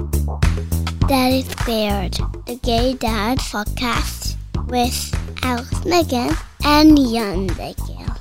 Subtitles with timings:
[0.00, 2.14] Daddy Squared,
[2.46, 4.36] the Gay Dad podcast
[4.68, 6.34] with Alex Maghen
[6.64, 8.16] and Jan Miguel.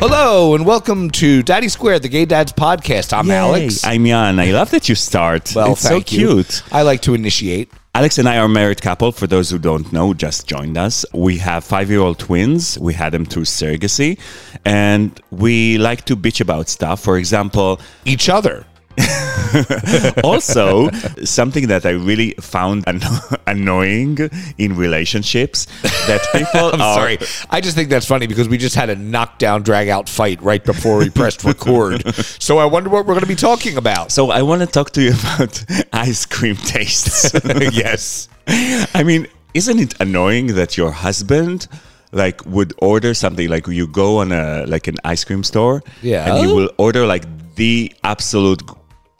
[0.00, 3.12] Hello and welcome to Daddy Squared, the Gay Dads podcast.
[3.12, 3.36] I'm Yay.
[3.36, 3.84] Alex.
[3.84, 4.40] I'm Jan.
[4.40, 5.52] I love that you start.
[5.54, 6.28] well, it's so thank you.
[6.28, 6.62] cute.
[6.72, 7.70] I like to initiate.
[7.96, 9.12] Alex and I are a married couple.
[9.12, 11.06] For those who don't know, just joined us.
[11.14, 12.76] We have five-year-old twins.
[12.76, 14.18] We had them through surrogacy,
[14.64, 16.98] and we like to bitch about stuff.
[17.00, 18.66] For example, Each other.
[20.24, 20.90] also
[21.24, 24.18] something that I really found anno- annoying
[24.58, 25.66] in relationships
[26.06, 27.18] that people I'm are sorry.
[27.50, 30.64] I just think that's funny because we just had a knockdown, drag out fight right
[30.64, 32.04] before we pressed record.
[32.16, 34.12] So I wonder what we're going to be talking about.
[34.12, 37.32] So I want to talk to you about ice cream tastes.
[37.72, 38.28] yes.
[38.46, 41.68] I mean, isn't it annoying that your husband
[42.12, 46.32] like would order something like you go on a like an ice cream store Yeah.
[46.36, 47.24] and you will order like
[47.56, 48.62] the absolute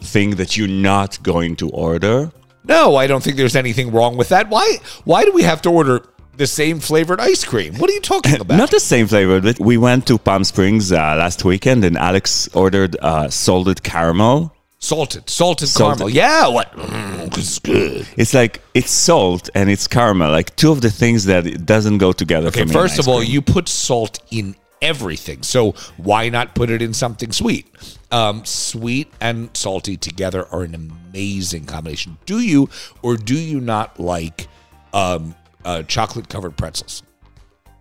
[0.02, 2.30] thing that you're not going to order
[2.64, 4.48] No, I don't think there's anything wrong with that.
[4.48, 4.78] Why?
[5.04, 6.02] Why do we have to order
[6.36, 7.74] the same flavored ice cream?
[7.76, 8.56] What are you talking about?
[8.56, 12.48] not the same flavor but we went to palm springs uh, last weekend and alex
[12.54, 15.98] ordered uh, salted caramel salted, salted, Salted.
[15.98, 16.10] caramel.
[16.10, 16.48] Yeah.
[16.48, 16.72] What?
[16.76, 18.06] Mm, it's good.
[18.18, 21.98] it's like it's salt and it's caramel like two of the things that it doesn't
[21.98, 23.30] go together Okay, for me first of all, cream.
[23.34, 25.42] you put salt in everything.
[25.42, 27.66] So why not put it in something sweet?
[28.10, 32.18] Um, sweet and salty together are an amazing combination.
[32.26, 32.68] Do you
[33.02, 34.48] or do you not like
[34.92, 37.02] um, uh, chocolate covered pretzels?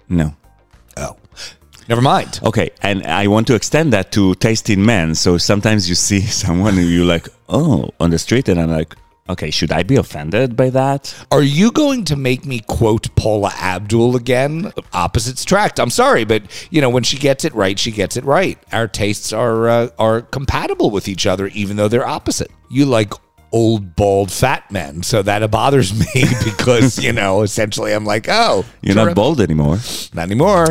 [0.09, 0.35] no
[0.97, 1.17] Oh,
[1.89, 2.39] never mind.
[2.43, 5.15] Okay, and I want to extend that to tasting men.
[5.15, 8.95] So sometimes you see someone and you're like, oh, on the street, and I'm like,
[9.29, 11.13] okay, should I be offended by that?
[11.31, 14.71] Are you going to make me quote Paula Abdul again?
[14.93, 15.79] Opposites attract.
[15.79, 18.57] I'm sorry, but you know when she gets it right, she gets it right.
[18.71, 22.51] Our tastes are uh, are compatible with each other, even though they're opposite.
[22.69, 23.13] You like
[23.51, 28.65] old, bald, fat men, so that bothers me because you know essentially I'm like, oh,
[28.81, 29.77] You're not bald anymore.
[30.13, 30.67] not anymore.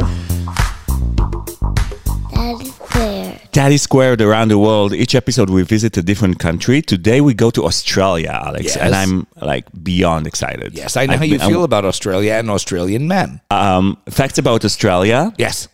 [3.52, 4.20] Daddy Squared.
[4.22, 4.92] Around the world.
[4.94, 6.80] Each episode we visit a different country.
[6.82, 8.76] Today we go to Australia, Alex, Yes.
[8.78, 10.74] and I'm like beyond excited.
[10.74, 13.40] Yes, I know I've how you been- feel about Australia and Australian men.
[13.50, 15.32] Um, facts about Australia.
[15.38, 15.68] Yes.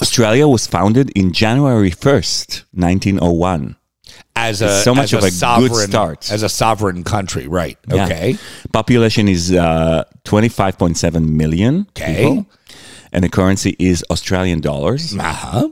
[0.00, 3.76] Australia was founded in January 1st, 1901.
[4.36, 6.30] As a so much as of a good sovereign, start.
[6.32, 7.76] as a sovereign country, right?
[7.88, 8.04] Yeah.
[8.04, 8.38] Okay,
[8.72, 12.14] Population is uh, 25.7 million Okay.
[12.16, 12.46] people.
[13.12, 15.14] And the currency is Australian dollars.
[15.18, 15.68] uh huh.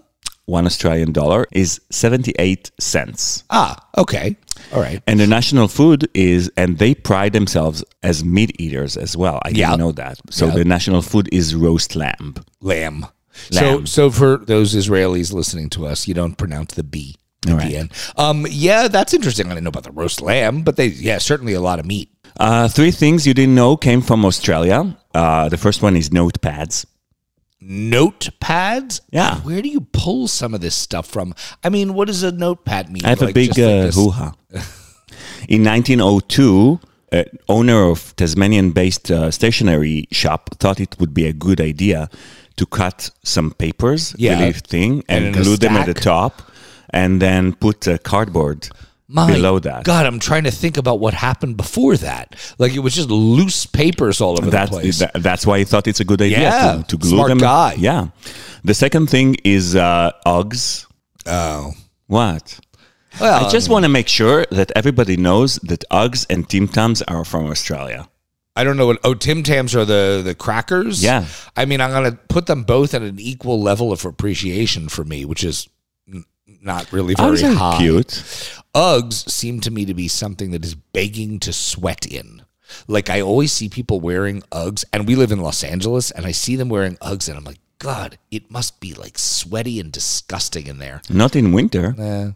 [0.51, 3.45] One Australian dollar is 78 cents.
[3.51, 4.37] Ah, okay,
[4.75, 5.01] all right.
[5.07, 9.39] And the national food is, and they pride themselves as meat eaters as well.
[9.45, 9.71] I Yeah.
[9.71, 10.19] didn't know that.
[10.31, 10.55] So Yeah.
[10.57, 12.35] the national food is roast lamb.
[12.61, 13.07] lamb.
[13.53, 13.87] Lamb.
[13.87, 17.15] So, so for those Israelis listening to us, you don't pronounce the B
[17.47, 17.91] at All the end.
[18.17, 19.47] Um, yeah, that's interesting.
[19.47, 22.09] I didn't know about the roast lamb, but they, yeah, certainly a lot of meat.
[22.39, 24.97] Uh, three things you didn't know came from Australia.
[25.15, 26.85] Uh, the first one is notepads.
[27.63, 29.01] Notepads.
[29.11, 29.37] Yeah.
[29.41, 31.35] Where do you pull some of this stuff from?
[31.63, 33.05] I mean, what does a notepad mean?
[33.05, 34.35] I have a big just like uh, hoo-ha.
[35.49, 36.81] In 1902,
[37.13, 42.09] uh, owner of Tasmanian-based uh, stationery shop thought it would be a good idea
[42.57, 44.39] to cut some papers, Yeah.
[44.39, 46.43] really thin, And and, glue them at the top,
[46.91, 48.69] and then put uh, cardboard
[49.13, 49.83] My below that.
[49.85, 52.37] God, I'm trying to think about what happened before that.
[52.59, 54.99] Like it was just loose papers all over That's the place.
[55.01, 57.39] that, that's why he thought it's a good idea Yeah, to, to glue smart them.
[57.39, 57.75] guy.
[57.77, 58.09] Yeah.
[58.63, 60.87] The second thing is uh, Uggs.
[61.27, 61.73] oh,
[62.07, 62.61] What?
[63.21, 67.03] well, I just want to make sure that everybody knows that Uggs and Tim Tams
[67.03, 68.09] are from Australia.
[68.55, 68.99] I don't know what.
[69.05, 71.03] Oh, Tim Tams are the the crackers.
[71.03, 71.25] Yeah.
[71.57, 75.25] I mean, I'm gonna put them both at an equal level of appreciation for me,
[75.25, 75.69] which is
[76.63, 77.79] not really very Uggs high.
[77.79, 78.25] cute.
[78.75, 82.43] Uggs seem to me to be something that is begging to sweat in.
[82.87, 86.33] Like I always see people wearing Uggs, and we live in Los Angeles, and I
[86.33, 90.67] see them wearing Uggs, and I'm like, God, it must be like sweaty and disgusting
[90.67, 91.01] in there.
[91.09, 91.95] Not in winter.
[91.99, 92.31] Eh.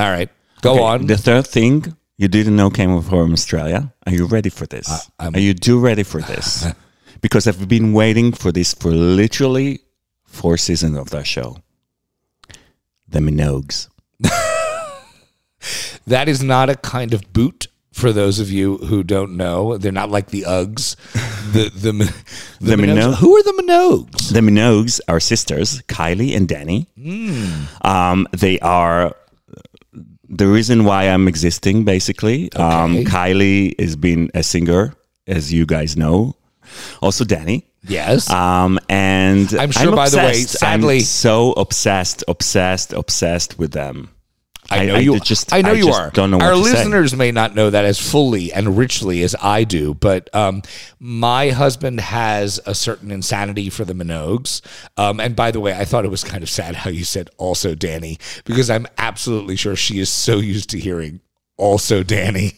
[0.00, 0.30] All right,
[0.60, 1.06] go Okay, on.
[1.06, 3.92] The third thing you didn't know came from Australia.
[4.06, 4.88] Are you ready for this?
[5.18, 6.66] I'm- Are you too ready for this?
[7.20, 9.80] because I've been waiting for this for literally
[10.26, 11.56] four seasons of that show.
[13.12, 13.88] The Minogues.
[16.06, 17.68] That is not a kind of boot.
[17.92, 20.96] For those of you who don't know, they're not like the Uggs.
[21.52, 22.14] The the the,
[22.60, 24.32] The Minogues- Minogue- Who are the Minogues?
[24.32, 26.86] The Minogues are sisters, Kylie and Dannii.
[27.84, 29.14] Um, they are
[30.28, 32.50] the reason why I'm existing, basically.
[32.54, 34.94] Um, Kylie has been a singer,
[35.28, 36.34] as you guys know.
[37.02, 37.62] Also, Dannii.
[37.86, 38.30] Yes.
[38.30, 44.10] Um, and I'm sure, by the way, sadly- I'm so obsessed, obsessed, obsessed with them.
[44.70, 45.20] I know you.
[45.20, 46.10] just I know I you are.
[46.10, 46.72] Don't know what Our to say.
[46.72, 50.62] listeners may not know that as fully and richly as I do, but um,
[50.98, 54.62] my husband has a certain insanity for the Minogues.
[54.96, 57.28] Um, and by the way, I thought it was kind of sad how you said
[57.36, 61.20] also Dannii because I'm absolutely sure she is so used to hearing
[61.58, 62.54] also Dannii.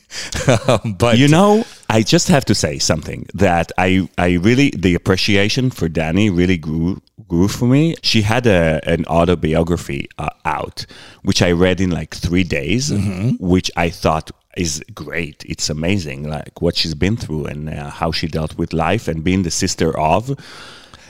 [0.84, 4.96] um, but You know, I just have to say something that I I really the
[4.96, 7.94] appreciation for Dannii really grew grew for me.
[8.02, 10.86] She had a an autobiography uh, out,
[11.22, 12.90] which I read in like three days,
[13.38, 15.44] which I thought is great.
[15.46, 19.22] It's amazing, like what she's been through and uh, how she dealt with life and
[19.22, 20.30] being the sister of.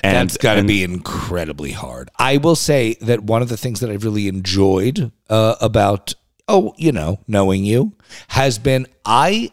[0.03, 2.11] And, That's got to be incredibly hard.
[2.19, 6.13] I will say that one of the things that I've really enjoyed uh, about,
[6.47, 7.95] oh, you know, knowing you
[8.29, 9.51] has been I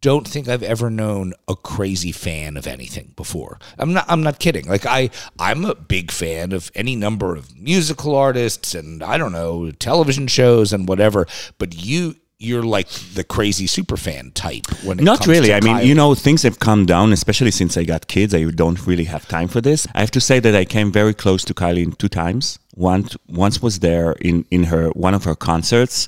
[0.00, 3.58] don't think I've ever known a crazy fan of anything before.
[3.78, 4.66] I'm not I'm not kidding.
[4.66, 9.32] Like I I'm a big fan of any number of musical artists and I don't
[9.32, 11.26] know, television shows and whatever,
[11.58, 15.52] but you you're like the crazy super fan type when it Not really.
[15.52, 18.32] I mean, you know, things have come down, especially since I got kids.
[18.32, 19.88] I don't really have time for this.
[19.92, 22.60] I have to say that I came very close to Kylie two times.
[22.76, 26.06] Once, once was there in in her one of her concerts.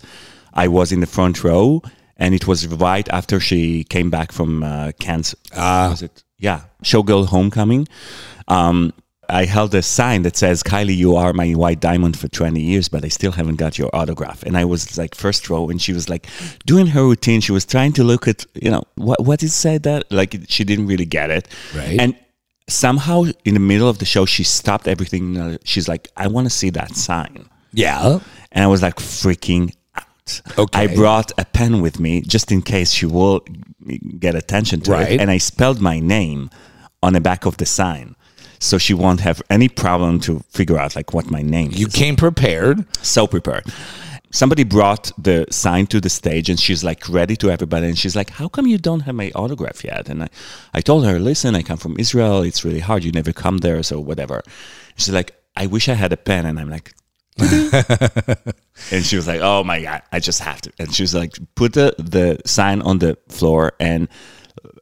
[0.55, 1.83] I was in the front row,
[2.21, 5.35] and it was right after she came back from uh, Cannes.
[5.91, 6.23] was it?
[6.39, 7.89] Yeah, Showgirl Homecoming.
[8.47, 8.93] Um,
[9.29, 12.89] I held a sign that says, Kylie, you are my white diamond for 20 years,
[12.89, 14.43] but I still haven't got your autograph.
[14.43, 16.27] And I was like first row, and she was like
[16.67, 17.41] doing her routine.
[17.41, 20.11] She was trying to look at, you know, what, what it said that?
[20.11, 21.49] Like she didn't really get it.
[21.75, 22.01] Right.
[22.01, 22.17] And
[22.69, 25.59] somehow in the middle of the show, she stopped everything.
[25.65, 27.49] She's like, I want to see that sign.
[27.73, 28.19] Yeah.
[28.53, 29.73] And I was like freaking
[30.65, 30.81] Okay.
[30.83, 33.41] I brought a pen with me just in case she will
[34.25, 35.13] get attention to Right.
[35.13, 35.21] it.
[35.21, 36.41] And I spelled my name
[37.03, 38.15] on the back of the sign.
[38.59, 41.81] So she won't have any problem to figure out like what my name is.
[41.81, 41.95] You is.
[41.95, 42.77] came prepared.
[43.03, 43.65] So prepared.
[44.33, 47.87] Somebody brought the sign to the stage and she's like ready to everybody.
[47.89, 50.09] And she's like, How come you don't have my autograph yet?
[50.11, 50.29] And I,
[50.75, 52.43] I told her, Listen, I come from Israel.
[52.43, 53.03] It's really hard.
[53.03, 53.83] You never come there.
[53.83, 54.43] So whatever.
[54.97, 56.45] She's like, I wish I had a pen.
[56.47, 56.93] And I'm like,
[58.93, 61.33] and she was like, "Oh my god, I just have to." And she was like,
[61.55, 64.09] "Put the the sign on the floor and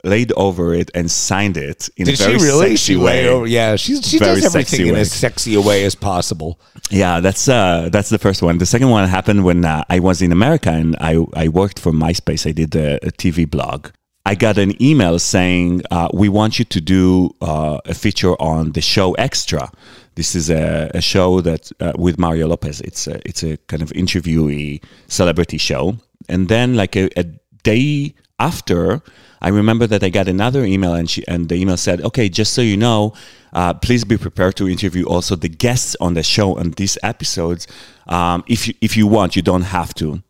[0.04, 2.68] laid over it and signed it in Did a she very really?
[2.76, 3.46] sexy She way." over.
[3.46, 5.00] Yeah, she's, she Very does everything sexy in way.
[5.00, 6.60] as sexy a way as possible.
[6.90, 8.58] Yeah, that's uh, that's the first one.
[8.58, 11.92] The second one happened when uh, I was in America and I I worked for
[11.92, 12.46] MySpace.
[12.48, 13.88] I did a, a TV blog.
[14.26, 18.72] I got an email saying uh, we want you to do uh, a feature on
[18.72, 19.70] the show Extra.
[20.18, 22.80] This is a, a show that uh, with Mario Lopez.
[22.80, 25.96] It's a, it's a kind of interviewee celebrity show.
[26.28, 27.24] And then like a, a
[27.62, 29.00] day after,
[29.40, 32.52] I remember that I got another email and she and the email said, "Okay, just
[32.52, 33.14] so you know,
[33.52, 37.68] uh, please be prepared to interview also the guests on the show on these episodes.
[38.08, 40.20] Um, if you, if you want, you don't have to."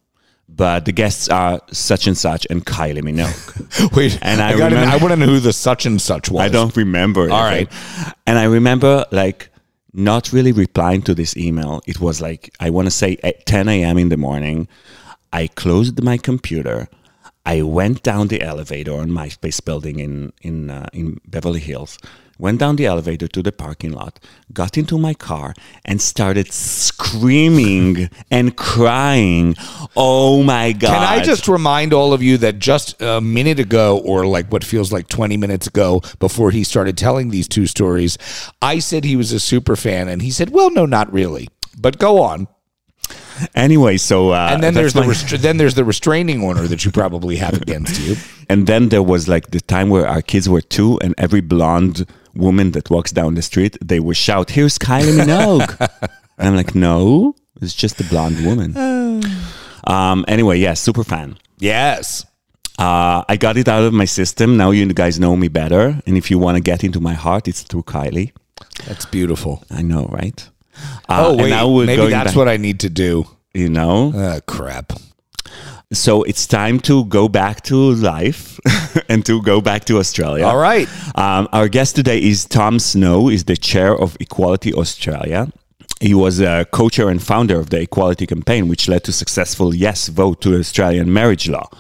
[0.50, 3.40] But the guests are such and such and Kylie Minogue.
[3.96, 6.43] Wait, And I gotta- remember- I want to know who the such and such was.
[6.43, 7.23] I don't remember.
[7.31, 7.70] All right.
[8.26, 9.49] And I remember like
[9.99, 11.83] not really replying to this email.
[11.87, 13.99] It was like I want to say at 10 a.m.
[13.99, 14.69] in the morning.
[15.33, 16.89] I closed my computer.
[17.45, 21.99] I went down the elevator on MySpace building in in uh, in Beverly Hills.
[22.38, 24.21] Went down the elevator to the parking lot,
[24.52, 25.54] got into my car,
[25.85, 29.57] and started screaming and crying.
[29.97, 30.88] Oh my god!
[30.90, 34.62] Can I just remind all of you that just a minute ago, or like what
[34.62, 38.18] feels like 20 minutes ago, before he started telling these two stories,
[38.62, 41.49] I said he was a super fan, and he said, Well, no, not really.
[41.80, 42.49] But go on.
[43.54, 46.90] Anyway, so uh, And then there's the restra- then there's the restraining order that you
[46.90, 48.16] probably have against you.
[48.50, 52.07] And then there was like the time where our kids were two, and every blonde
[52.38, 55.73] woman that walks down the street, they would shout, "Here's Kylie Minogue!"
[56.38, 58.71] and I'm like, "No, it's just a blonde woman."
[59.87, 60.25] um.
[60.28, 61.37] Anyway, yeah, super fan.
[61.59, 62.25] Yes.
[62.78, 64.57] Uh, I got it out of my system.
[64.57, 67.49] Now you guys know me better, and if you want to get into my heart,
[67.49, 68.30] it's through Kylie.
[68.87, 69.64] That's beautiful.
[69.71, 70.49] I know, right?
[71.09, 71.87] Uh, Oh, and wait.
[71.87, 73.25] Maybe that's back- what I need to do.
[73.54, 74.12] you know.
[74.14, 74.92] Ah, crap.
[75.92, 78.61] So it's time to go back to life
[79.09, 80.45] and to go back to Australia.
[80.45, 80.87] All right.
[81.16, 85.50] Um, our guest today is Tom Snow, is the chair of Equality Australia.
[85.99, 90.09] He was a co-chair and founder of the Equality Campaign, which led to successful yes
[90.09, 91.71] vote to Australian marriage law.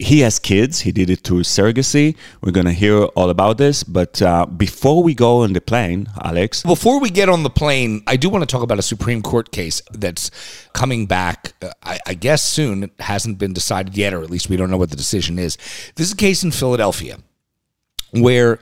[0.00, 0.80] He has kids.
[0.80, 2.16] He did it through surrogacy.
[2.40, 3.84] We're going to hear all about this.
[3.84, 8.02] But uh, before we go on the plane, Alex, Before we get on the plane,
[8.06, 10.30] I do want to talk about a Supreme Court case that's
[10.72, 12.84] coming back, uh, I, I guess soon.
[12.84, 15.58] It hasn't been decided yet, or at least we don't know what the decision is.
[15.96, 17.18] This is a case in Philadelphia
[18.12, 18.58] where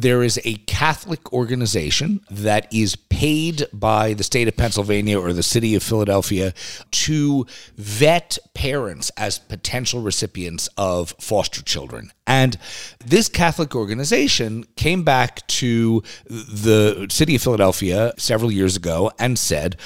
[0.00, 5.42] there is a Catholic organization that is paid by the state of Pennsylvania or the
[5.42, 6.54] city of Philadelphia
[6.92, 12.12] to vet parents as potential recipients of foster children.
[12.26, 12.58] And
[13.04, 19.76] this Catholic organization came back to the city of Philadelphia several years ago and said,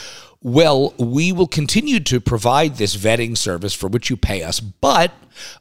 [0.42, 5.12] well, we will continue to provide this vetting service for which you pay us, but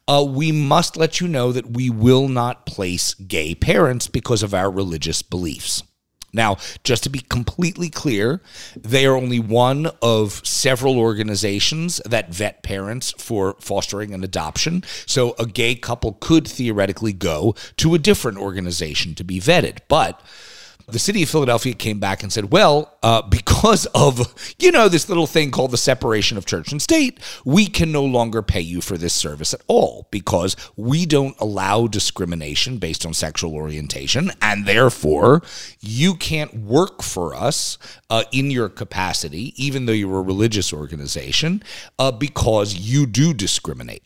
[0.08, 4.54] uh, we must let you know that we will not place gay parents because of
[4.54, 5.84] our religious beliefs.
[6.34, 8.42] Now, just to be completely clear,
[8.76, 14.84] they are only one of several organizations that vet parents for fostering and adoption.
[15.06, 19.80] So a gay couple could theoretically go to a different organization to be vetted.
[19.90, 20.22] But
[20.91, 25.10] the city of Philadelphia came back and said, well, uh, because of, you know, this
[25.10, 28.81] little thing called the separation of church and state, we can no longer pay you
[28.81, 34.31] for this service at all because we don't allow discrimination based on sexual orientation.
[34.41, 35.41] And therefore,
[35.79, 37.77] you can't work for us
[38.10, 41.63] uh, in your capacity, even though you're a religious organization,
[41.98, 44.03] uh, because you do discriminate.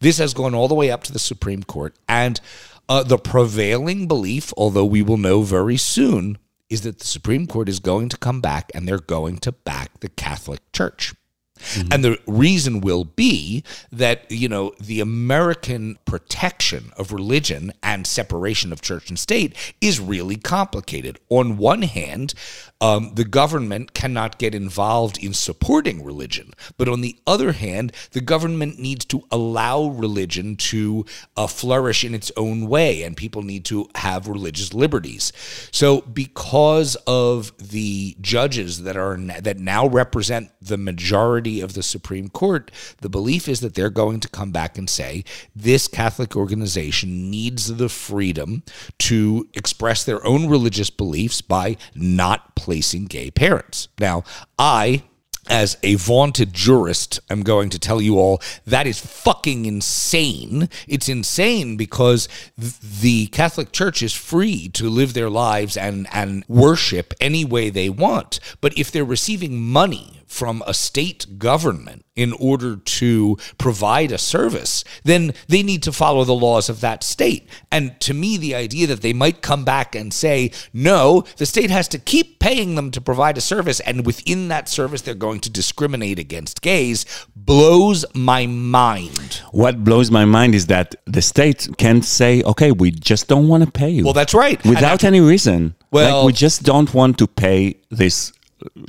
[0.00, 1.94] This has gone all the way up to the Supreme Court.
[2.08, 2.40] And
[2.88, 6.38] uh, the prevailing belief, although we will know very soon,
[6.70, 10.00] is that the Supreme Court is going to come back and they're going to back
[10.00, 11.14] the Catholic Church.
[11.58, 11.92] Mm-hmm.
[11.92, 18.72] And the reason will be that, you know, the American protection of religion and separation
[18.72, 21.18] of church and state is really complicated.
[21.28, 22.34] On one hand,
[22.80, 26.52] um, the government cannot get involved in supporting religion.
[26.76, 31.04] But on the other hand, the government needs to allow religion to
[31.36, 35.32] uh, flourish in its own way, and people need to have religious liberties.
[35.72, 42.28] So, because of the judges that are that now represent the majority of the Supreme
[42.28, 45.24] Court, the belief is that they're going to come back and say
[45.54, 48.62] this Catholic organization needs the freedom
[48.98, 53.88] to express their own religious beliefs by not placing gay parents.
[53.98, 54.24] Now,
[54.58, 55.02] I
[55.48, 60.68] as a vaunted jurist, I'm going to tell you all that is fucking insane.
[60.86, 67.14] It's insane because the Catholic Church is free to live their lives and, and worship
[67.20, 68.40] any way they want.
[68.60, 74.84] But if they're receiving money from a state government in order to provide a service,
[75.04, 77.48] then they need to follow the laws of that state.
[77.72, 81.70] And to me, the idea that they might come back and say, no, the state
[81.70, 85.40] has to keep paying them to provide a service, and within that service, they're going
[85.40, 89.40] to discriminate against gays, blows my mind.
[89.52, 93.64] What blows my mind is that the state can say, okay, we just don't want
[93.64, 94.04] to pay you.
[94.04, 94.62] Well, that's right.
[94.64, 95.74] Without any reason.
[95.90, 98.32] Well, like we just don't want to pay this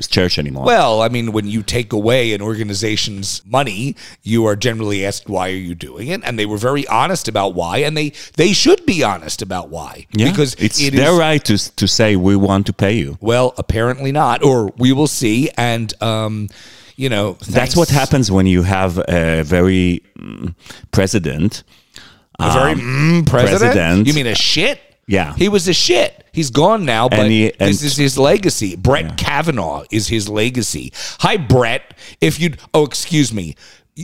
[0.02, 0.66] church anymore.
[0.66, 5.50] Well, I mean, when you take away an organization's money, you are generally asked why
[5.50, 8.86] are you doing it, and they were very honest about why, and they they should
[8.86, 12.36] be honest about why yeah, because it's it their is, right to to say we
[12.36, 13.18] want to pay you.
[13.22, 15.94] Well, apparently not, or we will see, and.
[16.02, 16.50] Um,
[16.96, 17.54] you know, thanks.
[17.54, 20.54] that's what happens when you have a very mm,
[20.92, 21.64] president.
[22.38, 23.72] A very um, mm, president?
[23.72, 24.08] president.
[24.08, 24.82] You mean a shit?
[25.10, 25.34] Yeah.
[25.34, 26.24] He was a shit.
[26.32, 28.76] He's gone now, but he, this is his legacy.
[28.76, 29.16] Brett yeah.
[29.16, 30.94] Kavanaugh is his legacy.
[31.22, 31.96] Hi, Brett.
[32.22, 33.56] If you'd, oh, excuse me,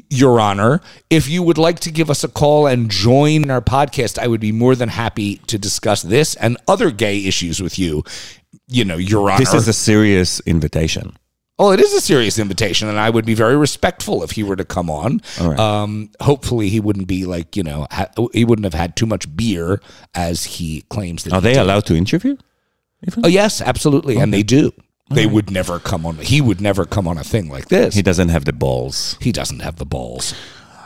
[0.09, 0.81] Your Honor,
[1.11, 4.41] if you would like to give us a call and join our podcast, I would
[4.41, 8.03] be more than happy to discuss this and other gay issues with you.
[8.67, 9.37] You know, Your Honor.
[9.37, 11.15] This is a serious invitation.
[11.57, 14.57] Oh, it is a serious invitation, and I would be very respectful if he were
[14.57, 15.21] to come on.
[15.39, 15.57] Right.
[15.57, 19.33] Um, hopefully, he wouldn't be like you know ha- he wouldn't have had too much
[19.35, 19.81] beer
[20.13, 21.33] as he claims that.
[21.33, 21.61] Are they did.
[21.61, 22.35] allowed to interview?
[23.07, 23.25] Even?
[23.25, 24.23] Oh yes, absolutely, okay.
[24.23, 24.73] and they do.
[25.11, 25.33] They right.
[25.33, 26.17] would never come on.
[26.17, 27.93] He would never come on a thing like this.
[27.93, 29.17] He doesn't have the balls.
[29.21, 30.33] He doesn't have the balls.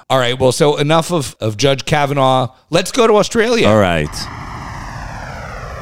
[0.09, 0.38] All right.
[0.38, 2.53] Well, so enough of, of Judge Kavanaugh.
[2.69, 3.67] Let's go to Australia.
[3.67, 4.09] All right.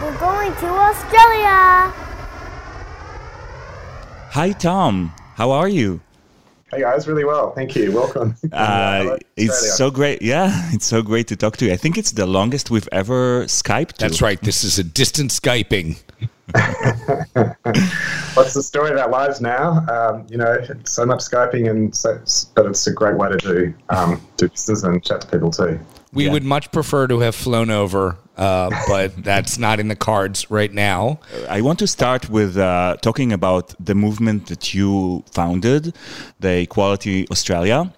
[0.02, 2.07] We're going to Australia.
[4.38, 5.12] Hi, Tom.
[5.34, 6.00] How are you?
[6.70, 7.54] Hey guys, really well.
[7.54, 7.92] Thank you.
[7.92, 8.36] Welcome.
[8.54, 10.22] Uh, it's so great.
[10.22, 11.74] Yeah, it's so great to talk to you.
[11.74, 13.94] I think it's the longest we've ever Skyped.
[13.94, 14.06] To.
[14.06, 14.40] That's right.
[14.40, 16.00] This is a distant Skyping.
[18.36, 19.84] What's the story of our lives now?
[19.88, 22.22] Um, you know, so much Skyping, and so,
[22.54, 25.80] but it's a great way to do um, do business and chat to people too.
[26.14, 26.34] We yeah.
[26.34, 30.74] would much prefer to have flown over, uh, but that's not in the cards right
[30.74, 31.20] now.
[31.50, 35.94] I want to start with uh, talking about the movement that you founded,
[36.40, 37.92] the Equality Australia.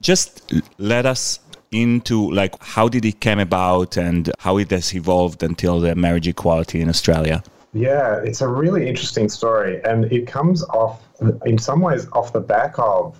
[0.00, 1.40] Just let us
[1.72, 6.28] into like how did it came about and how it has evolved until the marriage
[6.28, 7.42] equality in Australia.
[7.72, 11.02] Yeah, it's a really interesting story, and it comes off
[11.44, 13.18] in some ways off the back of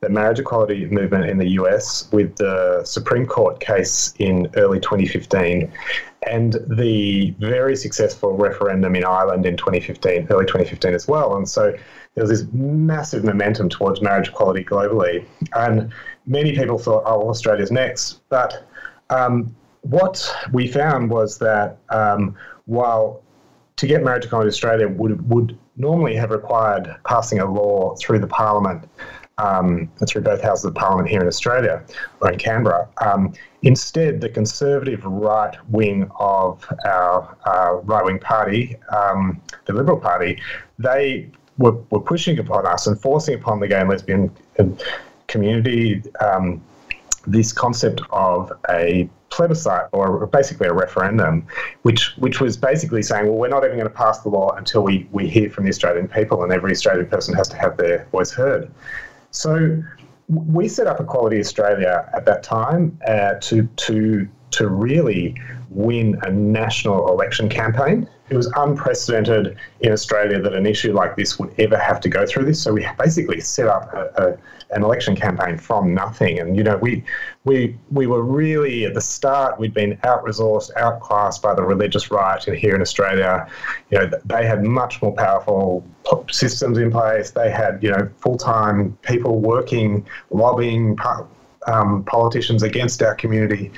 [0.00, 5.72] the marriage equality movement in the US with the Supreme Court case in early 2015
[6.26, 11.36] and the very successful referendum in Ireland in 2015, early 2015 as well.
[11.36, 11.72] And so
[12.14, 15.24] there was this massive momentum towards marriage equality globally.
[15.54, 15.92] And
[16.26, 18.28] many people thought, oh, well, Australia's next.
[18.28, 18.66] But
[19.10, 22.34] um, what we found was that um,
[22.64, 23.22] while
[23.76, 28.18] to get marriage equality in Australia would, would normally have required passing a law through
[28.18, 28.88] the Parliament
[29.38, 31.82] um, through both houses of parliament here in Australia
[32.20, 32.88] or in Canberra.
[32.98, 39.98] Um, instead, the conservative right wing of our uh, right wing party, um, the Liberal
[39.98, 40.40] Party,
[40.78, 44.30] they were, were pushing upon us and forcing upon the gay and lesbian
[45.26, 46.62] community um,
[47.26, 51.44] this concept of a plebiscite or basically a referendum,
[51.82, 54.82] which which was basically saying, well, we're not even going to pass the law until
[54.82, 58.06] we, we hear from the Australian people, and every Australian person has to have their
[58.12, 58.70] voice heard.
[59.36, 59.82] So
[60.28, 65.34] we set up Equality Australia at that time uh, to to to really
[65.68, 68.08] win a national election campaign.
[68.28, 72.26] It was unprecedented in Australia that an issue like this would ever have to go
[72.26, 72.60] through this.
[72.60, 74.38] So we basically set up a, a,
[74.74, 76.40] an election campaign from nothing.
[76.40, 77.04] And you know, we
[77.44, 79.60] we we were really at the start.
[79.60, 83.48] We'd been out resourced, outclassed by the religious right here in Australia.
[83.90, 85.86] You know, they had much more powerful
[86.30, 87.30] systems in place.
[87.30, 90.98] They had you know full time people working, lobbying.
[91.68, 93.72] Um, politicians against our community.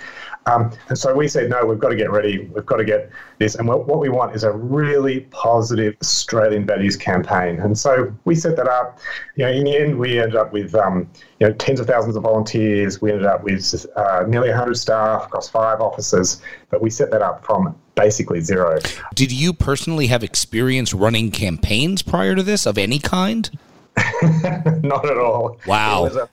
[0.49, 2.38] Um, and so we said, no, we've got to get ready.
[2.38, 3.55] We've got to get this.
[3.55, 7.61] And what, what we want is a really positive Australian values campaign.
[7.61, 8.99] And so we set that up.
[9.37, 11.09] You know, in the end, we ended up with um,
[11.40, 13.02] you know tens of thousands of volunteers.
[13.02, 16.40] We ended up with uh, nearly 100 staff across five offices.
[16.71, 18.78] But we set that up from basically zero.
[19.14, 23.50] Did you personally have experience running campaigns prior to this of any kind?
[24.83, 25.59] Not at all.
[25.67, 26.28] Wow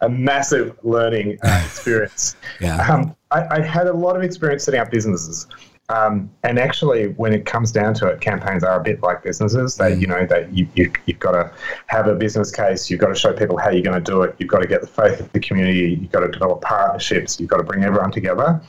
[0.00, 2.36] a, massive learning uh, experience.
[2.60, 2.76] yeah.
[2.86, 5.46] Um, I, I, had a lot of experience setting up businesses.
[5.90, 9.76] Um, and actually, when it comes down to it, campaigns are a bit like businesses.
[9.76, 10.00] They, mm.
[10.00, 11.52] you know, that you, you, you've got to
[11.88, 12.88] have a business case.
[12.88, 14.34] You've got to show people how you're going to do it.
[14.38, 15.98] You've got to get the faith of the community.
[16.00, 17.38] You've got to develop partnerships.
[17.38, 18.62] You've got to bring everyone together.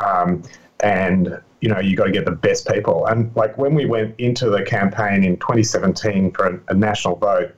[0.00, 0.42] Um,
[0.82, 4.18] and you know you got to get the best people and like when we went
[4.18, 7.54] into the campaign in 2017 for a, a national vote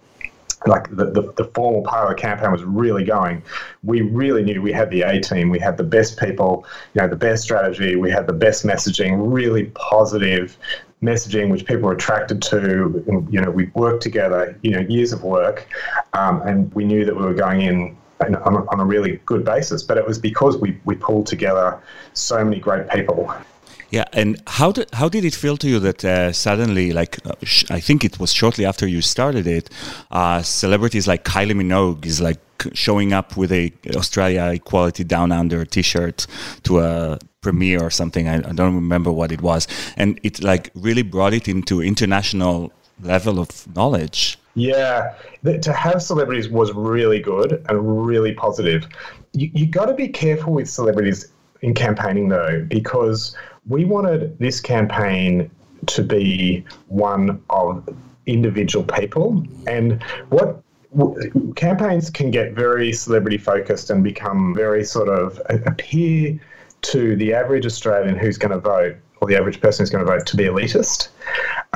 [0.66, 3.42] like the, the, the, formal part of the campaign was really going.
[3.82, 7.08] We really knew we had the A team, we had the best people, you know,
[7.08, 10.56] the best strategy, we had the best messaging, really positive
[11.02, 13.04] messaging which people were attracted to.
[13.30, 15.66] You know, we worked together, you know, years of work,
[16.14, 19.44] um, and we knew that we were going in on a, on a really good
[19.44, 19.82] basis.
[19.82, 21.80] But it was because we, we pulled together
[22.14, 23.32] so many great people.
[23.90, 27.34] Yeah, and how did how did it feel to you that uh, suddenly, like uh,
[27.42, 29.70] sh- I think it was shortly after you started it,
[30.10, 32.40] uh, celebrities like Kylie Minogue is like
[32.72, 36.26] showing up with a Australia Equality Down Under T-shirt
[36.64, 38.28] to a premiere or something.
[38.28, 42.72] I, I don't remember what it was, and it like really brought it into international
[43.02, 44.38] level of knowledge.
[44.54, 45.14] Yeah,
[45.62, 48.86] to have celebrities was really good and really positive.
[49.32, 54.60] You, you got to be careful with celebrities in campaigning though, because we wanted this
[54.60, 55.50] campaign
[55.86, 57.88] to be one of
[58.26, 59.44] individual people.
[59.66, 60.62] And what
[61.56, 66.38] campaigns can get very celebrity focused and become very sort of appear
[66.82, 70.10] to the average Australian who's going to vote or the average person who's going to
[70.10, 71.08] vote to be elitist.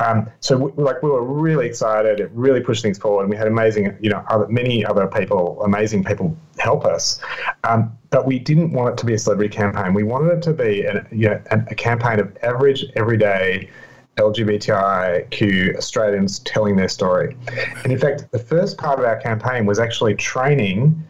[0.03, 2.19] Um, so, we, like, we were really excited.
[2.19, 5.61] It really pushed things forward, and we had amazing, you know, other, many other people,
[5.63, 7.19] amazing people help us.
[7.63, 9.93] Um, but we didn't want it to be a celebrity campaign.
[9.93, 13.69] We wanted it to be, an, you know, a, a campaign of average, everyday
[14.17, 17.35] LGBTIQ Australians telling their story.
[17.83, 21.01] And in fact, the first part of our campaign was actually training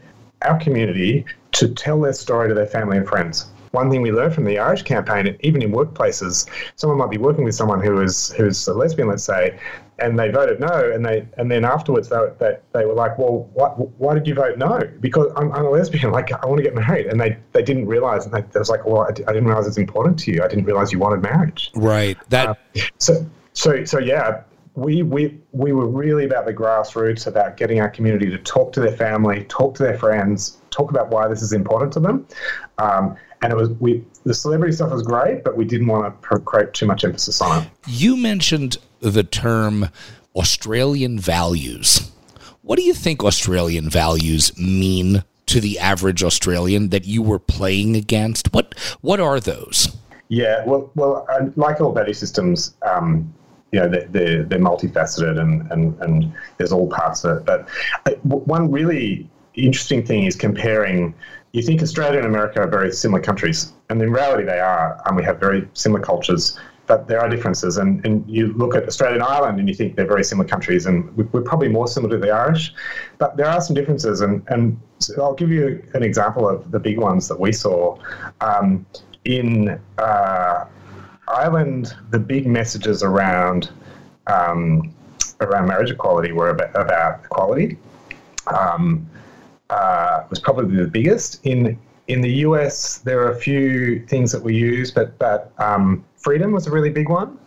[0.44, 4.34] our community to tell their story to their family and friends one thing we learned
[4.34, 8.32] from the Irish campaign, even in workplaces, someone might be working with someone who is
[8.32, 9.60] who's a lesbian, let's say,
[10.00, 13.50] and they voted no, and they and then afterwards they, they, they were like, well,
[13.54, 14.80] why, why did you vote no?
[15.00, 17.88] Because I'm, I'm a lesbian, like I want to get married, and they, they didn't
[17.88, 20.44] realize, and they, they was like, well, I, I, didn't realize it's important to you.
[20.44, 21.72] I didn't realize you wanted marriage.
[21.76, 22.18] Right.
[22.30, 22.50] That.
[22.50, 22.56] Uh,
[22.98, 24.44] so so so yeah,
[24.76, 28.80] we, we, we were really about the grassroots, about getting our community to talk to
[28.80, 32.26] their family, talk to their friends, talk about why this is important to them.
[32.78, 36.40] Um, and it was we the celebrity stuff was great, but we didn't want to
[36.40, 37.70] create too much emphasis on it.
[37.88, 39.90] You mentioned the term
[40.36, 42.12] Australian values.
[42.62, 47.96] What do you think Australian values mean to the average Australian that you were playing
[47.96, 48.54] against?
[48.54, 49.96] What what are those?
[50.28, 53.34] Yeah, well, well, like all value systems, um,
[53.72, 57.46] you know they're, they're, they're multifaceted and, and and there's all parts of it.
[57.46, 57.68] But
[58.06, 61.14] uh, one really interesting thing is comparing.
[61.52, 65.16] You think Australia and America are very similar countries, and in reality they are, and
[65.16, 66.60] we have very similar cultures
[66.90, 67.78] but there are differences.
[67.78, 70.88] And, and you look at Australia and Ireland and you think they're very similar countries,
[70.88, 72.74] and we're probably more similar to the Irish,
[73.20, 74.22] but there are some differences.
[74.22, 77.96] And, and so I'll give you an example of the big ones that we saw.
[78.42, 78.88] Um,
[79.26, 80.66] in uh,
[81.28, 83.70] Ireland, the big messages around
[84.26, 84.94] um,
[85.42, 87.78] around marriage equality were about, about equality.
[88.48, 89.08] Um,
[89.70, 91.46] uh, was probably the biggest.
[91.46, 91.78] In
[92.08, 96.52] in the US, there are a few things that we use, but but um, freedom
[96.52, 97.38] was a really big one.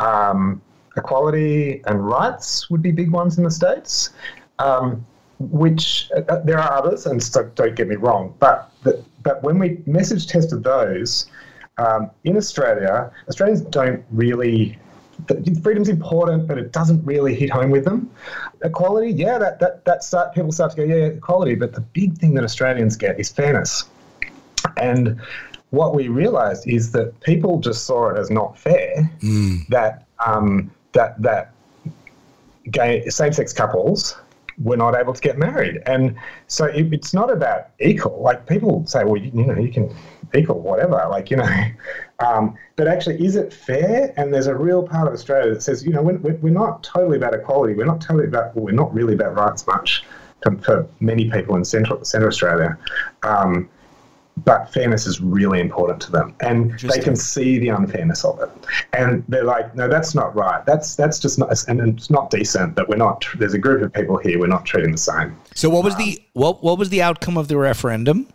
[0.00, 0.60] Um,
[0.96, 4.10] equality and rights would be big ones in the states.
[4.58, 5.06] Um,
[5.38, 9.42] which uh, uh there are others, and so don't get me wrong, but the, but
[9.42, 11.26] when we message tested those
[11.78, 14.78] um, in Australia, Australians don't really.
[15.62, 18.10] Freedom's important, but it doesn't really hit home with them.
[18.62, 21.54] Equality, yeah, that that that start people start to go, yeah, yeah, equality.
[21.54, 23.84] But the big thing that Australians get is fairness,
[24.76, 25.20] and
[25.70, 29.66] what we realized is that people just saw it as not fair mm.
[29.68, 31.52] that um, that that
[32.70, 34.16] gay same-sex couples
[34.58, 36.14] were not able to get married, and
[36.48, 38.20] so it, it's not about equal.
[38.20, 39.94] Like people say, well, you, you, know, you can
[40.34, 41.64] equal whatever, like you know,
[42.20, 44.12] um, but actually, is it fair?
[44.16, 47.16] And there's a real part of Australia that says, you know, we're, we're not totally
[47.16, 47.74] about equality.
[47.74, 48.54] We're not totally about.
[48.54, 50.04] Well, we're not really about rights much
[50.42, 52.78] for, for many people in central Central Australia.
[53.22, 53.68] Um,
[54.44, 58.48] but fairness is really important to them and they can see the unfairness of it
[58.92, 62.74] and they're like no that's not right that's that's just not and it's not decent
[62.76, 65.68] that we're not there's a group of people here we're not treating the same so
[65.68, 68.26] what was um, the what what was the outcome of the referendum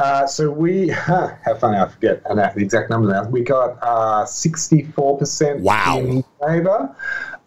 [0.00, 3.28] uh, so we huh, how funny I forget the exact number now.
[3.28, 5.98] We got uh, 64% wow.
[5.98, 6.96] in favour,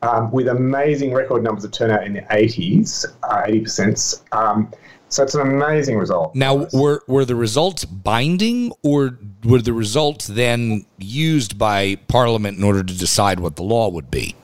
[0.03, 4.21] um, with amazing record numbers of turnout in the 80s, uh, 80%.
[4.33, 4.71] Um,
[5.09, 6.33] so it's an amazing result.
[6.33, 12.63] Now, were were the results binding, or were the results then used by Parliament in
[12.63, 14.35] order to decide what the law would be?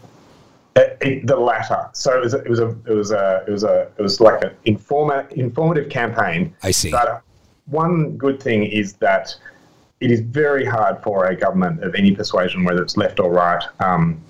[0.76, 1.90] It, it, the latter.
[1.94, 4.20] So it was, a, it was a it was a it was a it was
[4.22, 6.56] like an informa- informative campaign.
[6.62, 6.92] I see.
[6.92, 7.24] But
[7.70, 9.36] one good thing is that
[10.00, 13.64] it is very hard for a government of any persuasion, whether it's left or right,
[13.80, 14.22] um,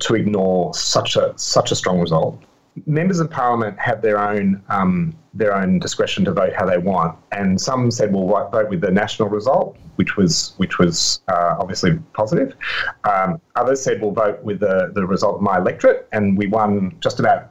[0.00, 2.40] to ignore such a such a strong result
[2.86, 7.16] members of parliament have their own um, their own discretion to vote how they want,
[7.32, 11.56] and some said, "Well, we'll vote with the national result," which was which was uh,
[11.58, 12.54] obviously positive.
[13.04, 16.96] Um, others said, "We'll vote with the the result of my electorate," and we won
[17.00, 17.50] just about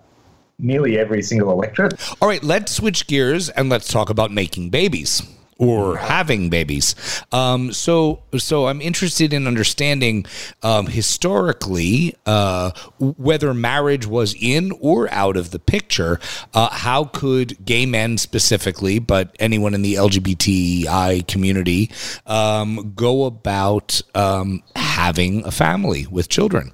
[0.60, 1.94] nearly every single electorate.
[2.22, 5.22] All right, let's switch gears and let's talk about making babies
[5.60, 6.96] or having babies.
[7.32, 10.26] Um, so, so I'm interested in understanding
[10.64, 16.20] um, historically uh, whether marriage was in or out of the picture.
[16.54, 21.90] Uh, how could gay men specifically, but anyone in the LGBTI community,
[22.26, 26.72] um, go about um, having a family with children?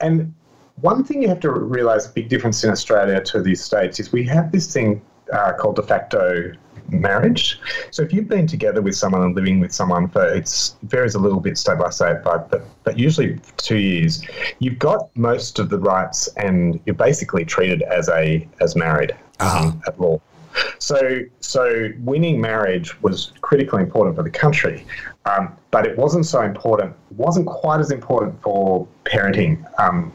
[0.00, 0.34] And
[0.80, 4.12] one thing you have to realize, a big difference in Australia to the States, is
[4.12, 6.52] we have this thing uh, called de facto
[6.90, 7.60] marriage.
[7.90, 11.18] So if you've been together with someone and living with someone for it varies a
[11.18, 14.22] little bit state by state, but, but but usually two years,
[14.60, 19.68] you've got most of the rights and you're basically treated as a as married uh-huh.
[19.68, 20.20] um, at law.
[20.78, 24.86] So, so winning marriage was critically important for the country,
[25.26, 26.94] um, but it wasn't so important.
[27.10, 29.62] wasn't quite as important for parenting.
[29.78, 30.12] Um,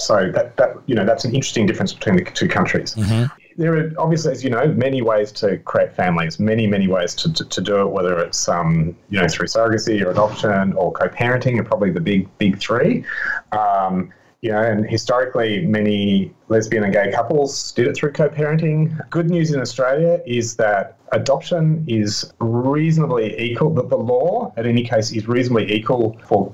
[0.00, 2.94] so that, that you know that's an interesting difference between the two countries.
[2.94, 3.26] Mm-hmm
[3.60, 7.32] there are obviously, as you know, many ways to create families, many, many ways to,
[7.32, 11.60] to, to do it, whether it's, um, you know, through surrogacy or adoption or co-parenting
[11.60, 13.04] are probably the big, big three.
[13.52, 18.98] Um, you know, and historically, many lesbian and gay couples did it through co-parenting.
[19.10, 23.74] Good news in Australia is that adoption is reasonably equal.
[23.74, 26.50] That the law, at any case, is reasonably equal for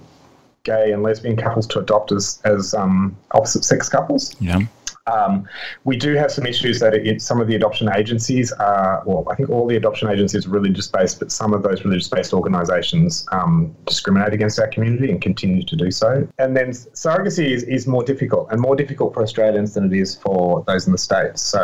[0.70, 4.34] gay and lesbian couples to adopt as, as um, opposite sex couples.
[4.40, 4.60] Yeah.
[5.06, 5.48] Um,
[5.84, 9.36] we do have some issues that it, some of the adoption agencies are, well, I
[9.36, 13.24] think all the adoption agencies are religious based, but some of those religious based organisations
[13.30, 16.26] um, discriminate against our community and continue to do so.
[16.38, 20.16] And then surrogacy is, is more difficult and more difficult for Australians than it is
[20.16, 21.40] for those in the States.
[21.40, 21.62] So,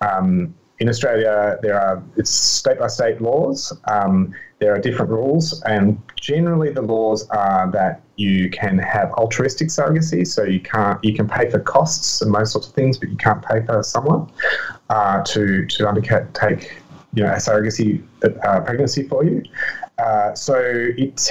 [0.00, 3.76] um, in Australia, there are it's state by state laws.
[3.90, 9.68] Um, there are different rules, and generally the laws are that you can have altruistic
[9.68, 13.08] surrogacy, so you can't you can pay for costs and those sorts of things, but
[13.08, 14.28] you can't pay for someone
[14.90, 16.82] uh, to to undertake
[17.14, 19.42] you know a surrogacy uh, pregnancy for you.
[19.98, 20.56] Uh, so
[20.96, 21.30] it,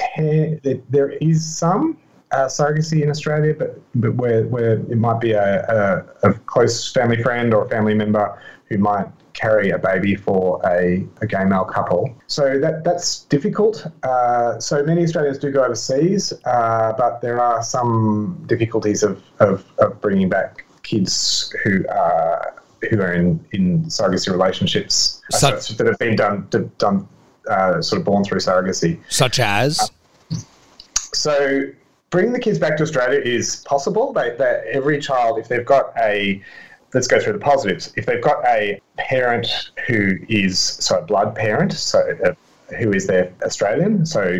[0.91, 1.97] there is some
[2.31, 6.91] uh, surrogacy in Australia, but but where where it might be a, a, a close
[6.93, 11.45] family friend or a family member who might carry a baby for a, a gay
[11.45, 12.13] male couple.
[12.27, 13.85] So that that's difficult.
[14.03, 19.63] Uh, so many Australians do go overseas, uh, but there are some difficulties of, of,
[19.77, 22.53] of bringing back kids who are
[22.89, 27.07] who are in, in surrogacy relationships uh, Such- that have been done done
[27.49, 28.99] uh, sort of born through surrogacy.
[29.09, 29.91] Such as?
[31.13, 31.63] So
[32.09, 34.13] bringing the kids back to Australia is possible.
[34.13, 34.35] They,
[34.71, 36.41] every child, if they've got a,
[36.93, 37.93] let's go through the positives.
[37.95, 42.33] If they've got a parent who is so a blood parent, so uh,
[42.75, 44.05] who is their Australian.
[44.05, 44.39] So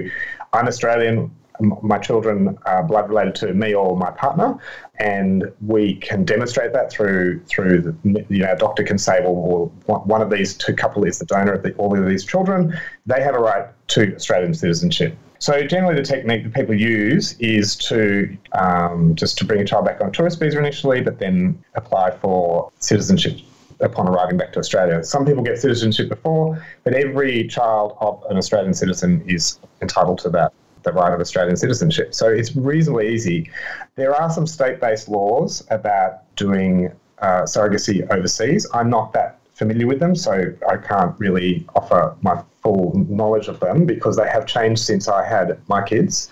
[0.54, 1.32] I'm Australian.
[1.60, 4.60] My children are blood related to me or my partner,
[5.00, 9.72] and we can demonstrate that through through the, you know, a doctor can say, well,
[9.88, 12.80] well, one of these two couple is the donor of the, all of these children.
[13.08, 15.18] They have a right to Australian citizenship.
[15.40, 19.86] So generally, the technique that people use is to um, just to bring a child
[19.86, 23.40] back on tourist visa initially, but then apply for citizenship
[23.80, 25.04] upon arriving back to Australia.
[25.04, 30.30] Some people get citizenship before, but every child of an Australian citizen is entitled to
[30.32, 32.14] that the right of Australian citizenship.
[32.14, 33.52] So it's reasonably easy.
[33.96, 38.66] There are some state-based laws about doing uh, surrogacy overseas.
[38.74, 43.60] I'm not that familiar with them, so I can't really offer my full knowledge of
[43.60, 46.30] them because they have changed since I had my kids.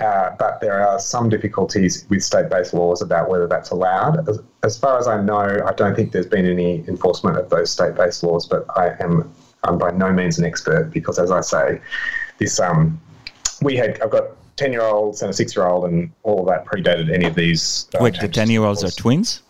[0.00, 4.28] Uh, but there are some difficulties with state-based laws about whether that's allowed.
[4.28, 7.72] As, as far as I know, I don't think there's been any enforcement of those
[7.72, 8.46] state-based laws.
[8.46, 9.32] But I am
[9.64, 11.80] I'm by no means an expert because, as I say,
[12.38, 13.00] this um,
[13.60, 16.46] we had I've got ten year olds and a six year old, and all of
[16.46, 17.88] that predated any of these.
[17.94, 19.42] uh, Wait, the 10 year olds are twins?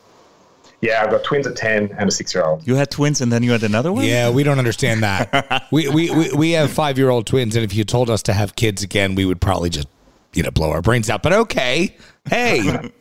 [0.81, 2.67] Yeah, I've got twins at ten and a six year old.
[2.67, 4.05] You had twins and then you had another one?
[4.05, 5.67] Yeah, we don't understand that.
[5.73, 8.33] we, we, we, we have five year old twins, and if you told us to
[8.33, 9.89] have kids again, we would probably just,
[10.35, 11.23] you know, blow our brains out.
[11.23, 11.97] But okay.
[12.29, 12.91] Hey.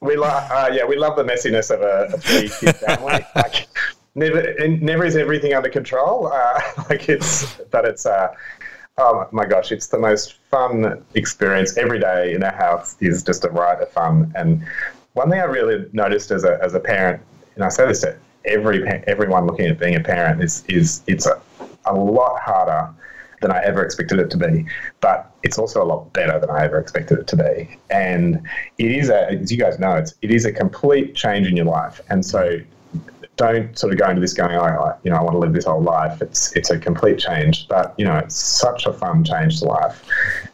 [0.00, 3.22] We love, uh, yeah, we love the messiness of a, a three kid family.
[3.36, 3.68] like,
[4.14, 6.32] never, never is everything under control.
[6.32, 8.34] Uh, like it's, but it's, uh,
[8.96, 11.76] oh my gosh, it's the most fun experience.
[11.76, 14.32] Every day in our house is just a riot of fun.
[14.34, 14.64] And
[15.18, 17.20] one thing I really noticed as a as a parent,
[17.56, 21.26] and I say this to every everyone looking at being a parent, is is it's
[21.26, 21.40] a,
[21.86, 22.88] a lot harder
[23.40, 24.64] than I ever expected it to be.
[25.00, 27.76] But it's also a lot better than I ever expected it to be.
[27.90, 28.40] And
[28.78, 31.66] it is a, as you guys know, it's it is a complete change in your
[31.66, 32.00] life.
[32.10, 32.60] And so
[33.36, 35.64] don't sort of go into this going, oh, you know, I want to live this
[35.64, 36.22] whole life.
[36.22, 39.98] It's it's a complete change, but you know, it's such a fun change to life,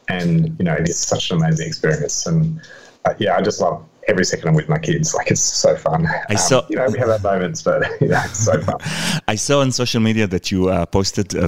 [0.08, 2.26] and you know, it is such an amazing experience.
[2.26, 2.60] And
[3.04, 5.14] uh, yeah, I just love every second I'm with my kids.
[5.14, 6.06] Like it's so fun.
[6.28, 8.76] I saw- you know, we have our moments, but you know, it's so fun.
[9.28, 11.46] I saw on social media that you uh, posted a,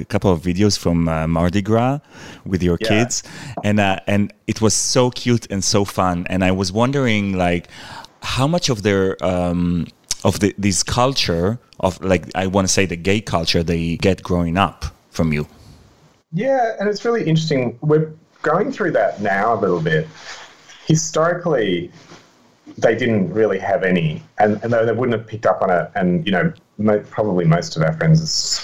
[0.00, 1.98] a couple of videos from uh, Mardi Gras
[2.44, 2.88] with your Yeah.
[2.88, 3.22] kids,
[3.62, 6.26] and uh, and it was so cute and so fun.
[6.28, 7.68] And I was wondering, like,
[8.22, 9.86] how much of their um,
[10.24, 14.22] of the, this culture of like I want to say the gay culture they get
[14.22, 15.46] growing up from you.
[16.32, 17.78] Yeah, and it's really interesting.
[17.80, 20.08] We're going through that now a little bit.
[20.86, 21.90] Historically,
[22.78, 25.90] they didn't really have any, and, and they, they wouldn't have picked up on it.
[25.94, 28.20] And you know, mo- probably most of our friends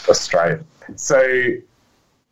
[0.09, 0.59] are, straight.
[0.97, 1.21] So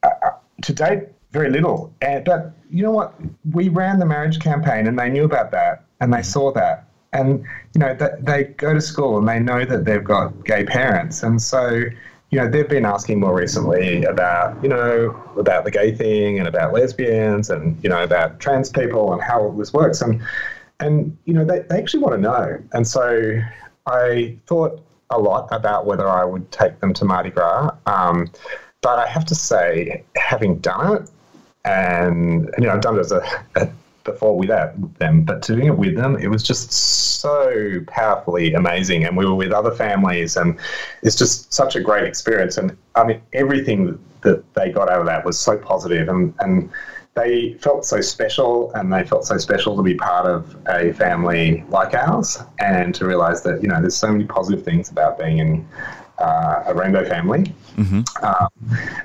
[0.02, 0.30] uh, uh,
[0.62, 1.92] to date, very little.
[2.00, 3.14] And, but you know what?
[3.52, 7.44] We ran the marriage campaign, and they knew about that, and they saw that, and
[7.74, 11.22] you know, that they go to school and they know that they've got gay parents,
[11.22, 11.82] and so
[12.30, 16.46] you know, they've been asking more recently about, you know, about the gay thing and
[16.46, 20.02] about lesbians and, you know, about trans people and how this works.
[20.02, 20.20] And,
[20.80, 22.62] and you know, they, they actually want to know.
[22.72, 23.40] And so
[23.86, 27.74] I thought a lot about whether I would take them to Mardi Gras.
[27.86, 28.30] Um,
[28.82, 31.10] but I have to say, having done it,
[31.64, 33.22] and, and, you know, I've done it as a,
[33.56, 33.68] a
[34.12, 39.04] before without them, but doing it with them, it was just so powerfully amazing.
[39.04, 40.58] And we were with other families, and
[41.02, 42.56] it's just such a great experience.
[42.56, 46.70] And I mean, everything that they got out of that was so positive, and and
[47.14, 51.64] they felt so special, and they felt so special to be part of a family
[51.68, 55.38] like ours, and to realize that you know there's so many positive things about being
[55.38, 55.68] in
[56.18, 57.52] uh, a rainbow family.
[57.78, 58.48] Um,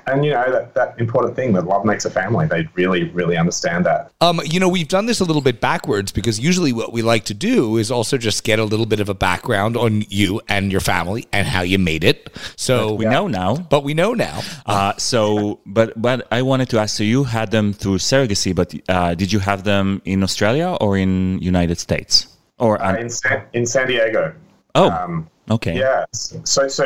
[0.08, 2.46] and you know that, that important thing that love makes a family.
[2.46, 4.10] They really, really understand that.
[4.20, 7.24] Um, you know, we've done this a little bit backwards because usually what we like
[7.26, 10.72] to do is also just get a little bit of a background on you and
[10.72, 12.30] your family and how you made it.
[12.56, 13.56] So We know now.
[13.56, 14.40] but we know now.
[14.66, 16.96] Uh, so, but but I wanted to ask.
[16.96, 20.96] So you had them through surrogacy, but uh, did you have them in Australia or
[20.98, 22.26] in United States?
[22.58, 24.32] Or Uh, in San, in San Diego.
[24.74, 25.78] oh, Um, okay.
[25.78, 26.04] yeah.
[26.12, 26.84] So, so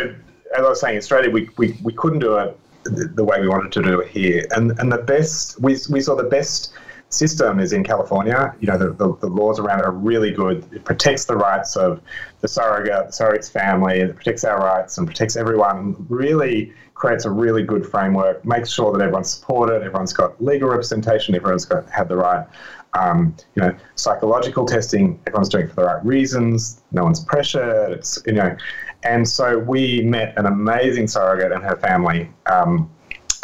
[0.57, 3.73] as I was saying, Australia, we, we, we couldn't do it the way we wanted
[3.73, 4.47] to do it here.
[4.53, 6.73] And and the best we, we saw the best
[7.11, 8.55] system is in California.
[8.61, 10.65] You know, the, the, the, laws around it are really good.
[10.73, 12.03] It protects the rights of
[12.41, 16.07] the surrogate, the surrogate's family, it protects our rights and protects everyone.
[16.09, 21.35] Really creates a really good framework, makes sure that everyone's supported, everyone's got legal representation,
[21.35, 22.47] everyone's got had the right
[22.95, 27.93] um, you know, psychological testing, everyone's doing it for the right reasons, no one's pressured,
[27.93, 28.57] it's, you know.
[29.05, 32.91] And so we met an amazing surrogate and her family um,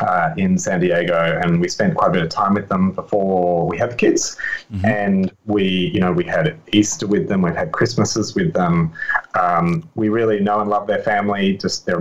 [0.00, 3.66] uh, in San Diego, and we spent quite a bit of time with them before
[3.66, 4.36] we had the kids.
[4.72, 4.86] Mm-hmm.
[4.86, 8.92] And we, you know, we had Easter with them, we've had Christmases with them.
[9.38, 11.56] Um, we really know and love their family.
[11.56, 12.00] Just they're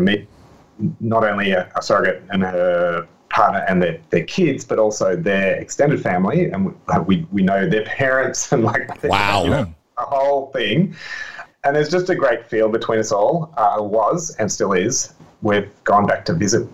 [0.99, 5.55] not only a, a surrogate and her partner and their, their kids, but also their
[5.55, 6.73] extended family, and
[7.05, 10.95] we, we know their parents and like wow, you know, a whole thing.
[11.65, 13.53] And there's just a great feel between us all.
[13.57, 15.13] Uh, was and still is.
[15.41, 16.67] We've gone back to visit.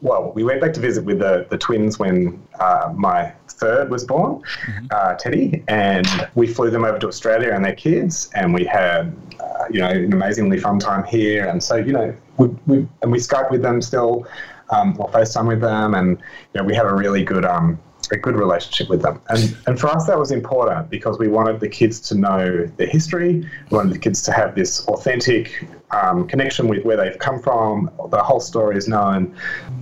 [0.00, 4.04] Well, we went back to visit with the, the twins when uh, my third was
[4.04, 4.86] born, mm-hmm.
[4.90, 9.14] uh, Teddy, and we flew them over to Australia and their kids, and we had
[9.40, 11.46] uh, you know an amazingly fun time here.
[11.46, 14.26] And so you know we, we and we Skype with them still
[14.72, 16.18] um, or FaceTime with them, and
[16.54, 17.78] you know, we have a really good um,
[18.12, 19.20] a good relationship with them.
[19.28, 22.86] And and for us, that was important because we wanted the kids to know their
[22.86, 23.48] history.
[23.70, 27.90] We wanted the kids to have this authentic um, connection with where they've come from.
[28.10, 29.34] The whole story is known.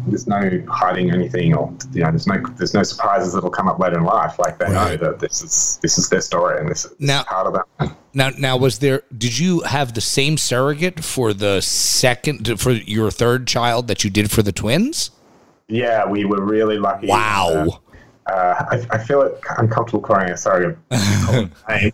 [0.06, 3.78] There's no hiding anything, or you know, there's no there's no surprises that'll come up
[3.78, 4.38] later in life.
[4.38, 5.00] Like they right.
[5.00, 7.96] know that this is this is their story and this is now, part of that.
[8.14, 9.02] Now, now was there?
[9.16, 14.10] Did you have the same surrogate for the second for your third child that you
[14.10, 15.10] did for the twins?
[15.68, 17.06] Yeah, we were really lucky.
[17.06, 17.80] Wow.
[18.26, 21.92] Uh, I, I, feel uncomfortable calling surrogate name,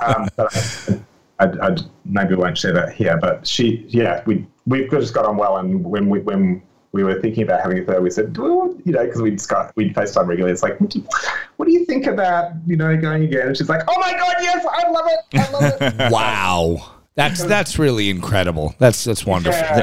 [0.00, 1.00] um, but
[1.38, 3.18] I, I, I, maybe won't share that here.
[3.20, 6.62] But she, yeah, we we've just got on well, and when we when
[6.94, 9.92] we were thinking about having a third, we said, you know, because we'd Skype, we'd
[9.96, 10.52] FaceTime regularly.
[10.52, 11.08] It's like, what do, you,
[11.56, 13.48] what do, you, think about, you know, going again?
[13.48, 16.12] And she's like, oh my god, yes, I love it, I love it.
[16.12, 18.76] wow, that's that's really incredible.
[18.78, 19.60] That's that's wonderful.
[19.60, 19.82] Yeah.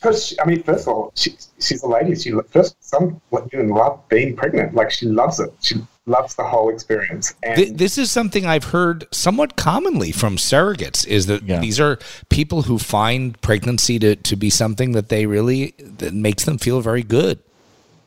[0.00, 2.14] Because I mean, first of all, she, she's a lady.
[2.16, 4.74] She first some women love being pregnant.
[4.74, 5.52] Like she loves it.
[5.60, 7.34] She loves the whole experience.
[7.42, 11.60] And this is something I've heard somewhat commonly from surrogates is that yeah.
[11.60, 11.98] these are
[12.30, 16.80] people who find pregnancy to, to be something that they really that makes them feel
[16.80, 17.38] very good.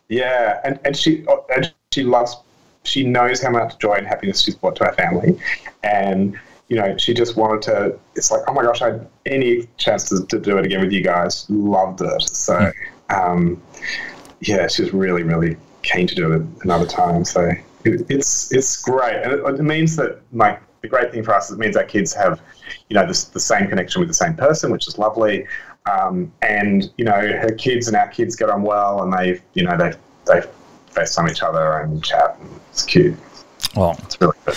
[0.09, 2.35] Yeah, and and she oh, and she loves
[2.83, 5.39] she knows how much joy and happiness she's brought to her family,
[5.83, 6.39] and
[6.73, 7.99] you know she just wanted to.
[8.15, 10.91] It's like oh my gosh, I had any chance to, to do it again with
[10.91, 11.45] you guys.
[11.49, 12.21] Loved it.
[12.23, 12.71] So
[13.09, 13.61] um,
[14.41, 17.23] yeah, she's really really keen to do it another time.
[17.25, 17.51] So
[17.83, 21.49] it, it's it's great, and it, it, means that like the great thing for us
[21.49, 22.41] is it means our kids have,
[22.89, 25.45] you know, this, the same connection with the same person, which is lovely.
[25.85, 29.63] Um, and you know, her kids and our kids get on well, and they, you
[29.63, 29.93] know, they
[30.25, 30.41] they
[30.91, 32.37] FaceTime each other and chat.
[32.39, 33.15] And it's cute.
[33.75, 34.55] Well, it's really good.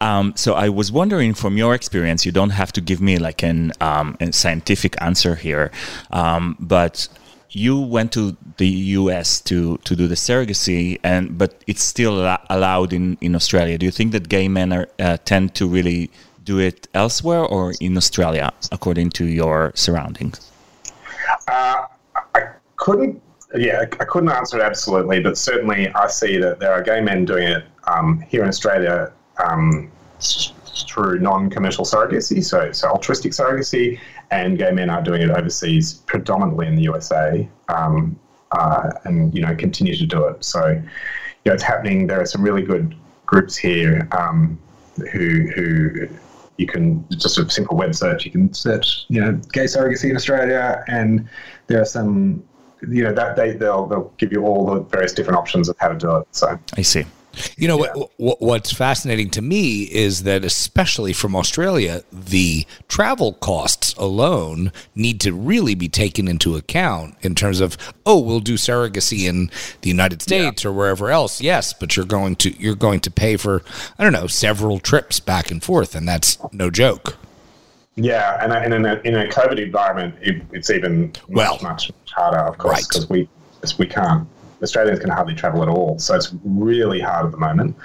[0.00, 3.42] Um, so I was wondering, from your experience, you don't have to give me like
[3.42, 5.70] an um, a scientific answer here,
[6.10, 7.08] um, but
[7.50, 12.92] you went to the US to, to do the surrogacy, and but it's still allowed
[12.92, 13.78] in, in Australia.
[13.78, 16.10] Do you think that gay men are, uh, tend to really
[16.44, 20.50] do it elsewhere or in Australia, according to your surroundings?
[21.48, 21.86] Uh,
[22.34, 22.42] I
[22.76, 23.22] couldn't.
[23.54, 27.24] Yeah, I couldn't answer it absolutely, but certainly I see that there are gay men
[27.24, 29.12] doing it um, here in Australia.
[29.44, 29.90] Um,
[30.86, 33.98] through non-commercial surrogacy, so so altruistic surrogacy,
[34.30, 38.18] and gay men are doing it overseas, predominantly in the USA, um,
[38.52, 40.44] uh, and you know continue to do it.
[40.44, 40.82] So, you
[41.46, 42.06] know, it's happening.
[42.06, 42.94] There are some really good
[43.26, 44.58] groups here um,
[45.12, 46.08] who who
[46.56, 48.24] you can just a simple web search.
[48.24, 51.28] You can search, you know, gay surrogacy in Australia, and
[51.68, 52.42] there are some,
[52.86, 55.88] you know, that they they'll they'll give you all the various different options of how
[55.88, 56.26] to do it.
[56.32, 57.04] So I see.
[57.56, 58.04] You know yeah.
[58.16, 65.20] what, what's fascinating to me is that especially from Australia, the travel costs alone need
[65.20, 69.50] to really be taken into account in terms of oh, we'll do surrogacy in
[69.82, 70.70] the United States yeah.
[70.70, 71.40] or wherever else.
[71.40, 73.62] Yes, but you're going to you're going to pay for
[73.98, 77.16] I don't know several trips back and forth, and that's no joke.
[77.96, 81.90] Yeah, and, and in, a, in a COVID environment, it, it's even much, well, much
[82.08, 83.28] harder, of course, because right.
[83.28, 83.28] we
[83.78, 84.26] we can't
[84.62, 87.76] Australians can hardly travel at all, so it's really hard at the moment.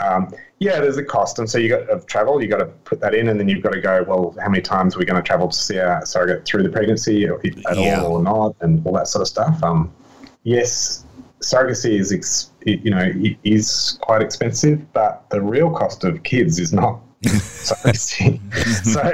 [0.00, 3.00] Um, yeah, there's a cost, and so you got of travel, you got to put
[3.00, 4.04] that in, and then you've got to go.
[4.06, 6.68] Well, how many times are we going to travel to see our surrogate through the
[6.68, 8.02] pregnancy, or at yeah.
[8.02, 9.62] all or not, and all that sort of stuff.
[9.62, 9.92] Um,
[10.44, 11.04] yes,
[11.40, 13.12] surrogacy is, ex- you know,
[13.44, 18.40] is quite expensive, but the real cost of kids is not surrogacy.
[18.84, 19.12] so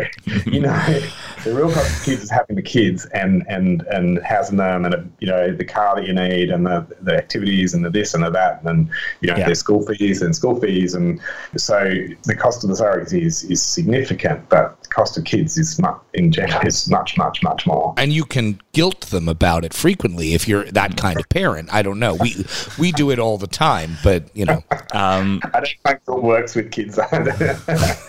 [0.51, 1.01] you know,
[1.45, 5.13] the real cost of kids is having the kids and and and housing them, and
[5.21, 8.23] you know, the car that you need, and the, the activities, and the this and
[8.25, 8.89] the that, and
[9.21, 9.47] you know, Yeah.
[9.47, 11.21] their school fees and school fees, and
[11.57, 11.79] so
[12.25, 16.03] the cost of the surrogacy is, is significant, but the cost of kids is not
[16.15, 17.95] in general is much much much more.
[17.97, 21.69] and you can guilt them about it frequently if you're that kind of parent.
[21.73, 22.15] I don't know.
[22.15, 22.45] We
[22.79, 24.63] we do it all the time, but you know,
[24.93, 27.59] Um, I don't think it works with kids either.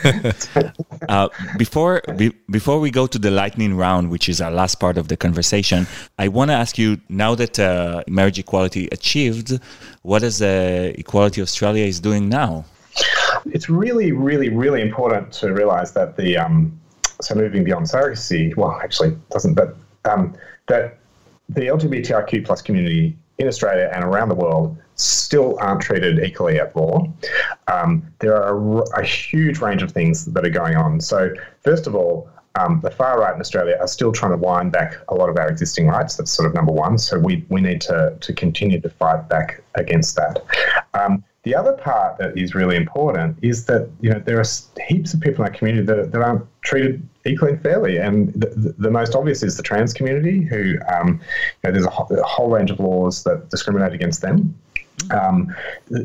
[1.08, 4.98] Uh, before be, before we go to the lightning round, which is our last part
[4.98, 9.60] of the conversation, I want to ask you now that uh, marriage equality achieved,
[10.02, 12.66] what is uh, Equality Australia is doing now?
[13.46, 16.80] it's really, really, really important to realise that the um,
[17.22, 18.56] so moving beyond surrogacy.
[18.56, 20.36] Well, actually, doesn't, but um,
[20.68, 20.98] that
[21.50, 26.76] the LGBTIQ plus community in Australia and around the world still aren't treated equally at
[26.76, 27.08] law.
[27.68, 31.02] Um, there are a huge range of things that are going on.
[31.02, 32.30] So, first of all.
[32.56, 35.38] Um, the far right in Australia are still trying to wind back a lot of
[35.38, 36.16] our existing rights.
[36.16, 36.98] That's sort of number one.
[36.98, 40.44] So we, we need to, to continue to fight back against that.
[40.94, 44.46] Um, the other part that is really important is that you know there are
[44.88, 48.48] heaps of people in our community that, that aren't treated equally and fairly, and the,
[48.48, 51.22] the, the most obvious is the trans community, who um,
[51.64, 54.54] you know, there's a, whole- a whole range of laws that discriminate against them.
[55.12, 55.56] Um,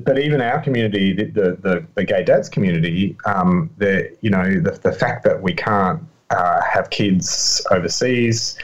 [0.05, 4.61] but even our community, the the, the, the gay dads community, um, the you know
[4.61, 6.01] the, the fact that we can't
[6.35, 8.57] uh, have kids overseas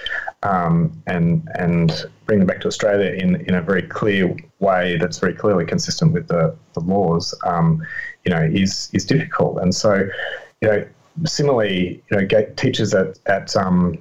[0.42, 5.18] um, and and bring them back to Australia in, in a very clear way that's
[5.18, 7.84] very clearly consistent with the, the laws, um,
[8.24, 9.58] you know, is is difficult.
[9.58, 10.08] And so,
[10.60, 10.86] you know,
[11.24, 13.98] similarly, you know, teachers at at um,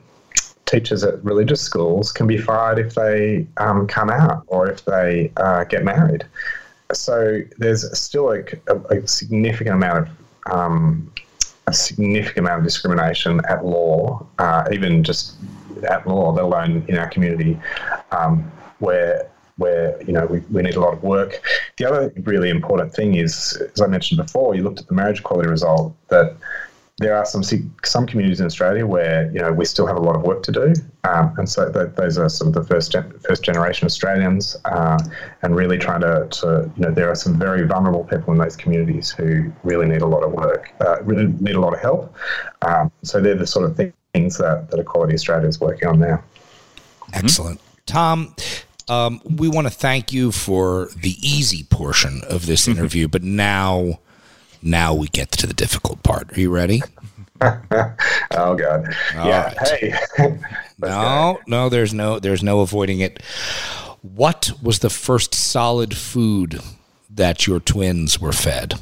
[0.65, 5.31] teachers at religious schools can be fired if they um, come out or if they
[5.37, 6.23] uh, get married.
[6.93, 11.11] So there's still a, a, a significant amount of um,
[11.69, 15.35] a significant amount of discrimination at law, uh, even just
[15.89, 17.59] at law, let alone in our community,
[18.11, 21.41] um, where where you know we, we need a lot of work.
[21.77, 25.19] The other really important thing is, as I mentioned before, you looked at the marriage
[25.19, 26.35] equality result that
[26.97, 27.43] there are some
[27.83, 30.51] some communities in Australia where you know we still have a lot of work to
[30.51, 30.73] do,
[31.05, 34.99] um, and so th- those are sort of the first gen- first generation Australians, uh,
[35.41, 38.57] and really trying to, to you know there are some very vulnerable people in those
[38.57, 42.13] communities who really need a lot of work, uh, really need a lot of help.
[42.63, 43.77] Um, so they're the sort of
[44.13, 46.21] things that, that Equality Australia is working on now.
[47.13, 48.35] excellent, Tom.
[48.89, 53.99] Um, we want to thank you for the easy portion of this interview, but now,
[54.63, 56.35] now we get to the difficult part.
[56.35, 56.81] Are you ready?
[57.41, 59.43] Oh God, yeah.
[59.43, 59.57] right.
[59.67, 60.39] Hey, Let's
[60.79, 60.87] go.
[60.87, 63.21] No, no, there's no, there's no avoiding it.
[64.01, 66.61] What was the first solid food
[67.09, 68.79] that your twins were fed?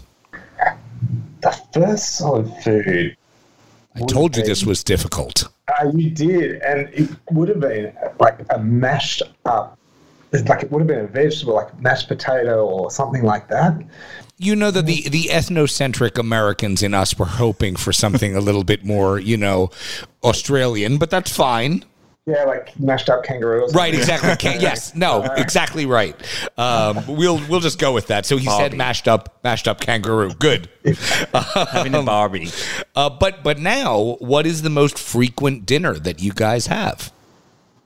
[1.41, 3.15] the first solid food.
[3.95, 5.47] I told you this was difficult.
[5.67, 9.77] Uh, you did, and it would have been like a mashed up,
[10.31, 13.73] like it would have been a vegetable, like mashed potato or something like that.
[14.37, 18.63] You know that the the ethnocentric Americans in us were hoping for something a little
[18.63, 19.71] bit more, you know,
[20.23, 21.83] Australian, but that's fine.
[22.27, 23.73] Yeah, like mashed up kangaroos.
[23.73, 24.35] Right, exactly.
[24.49, 26.13] Can't, yes, no, exactly right.
[26.57, 28.25] Um, we'll we'll just go with that.
[28.25, 28.77] So he said Barbie.
[28.77, 30.33] mashed up mashed up kangaroo.
[30.33, 30.67] Good.
[31.33, 32.49] Having a Barbie.
[32.95, 37.13] Uh, but but now, what is the most frequent dinner that you guys have?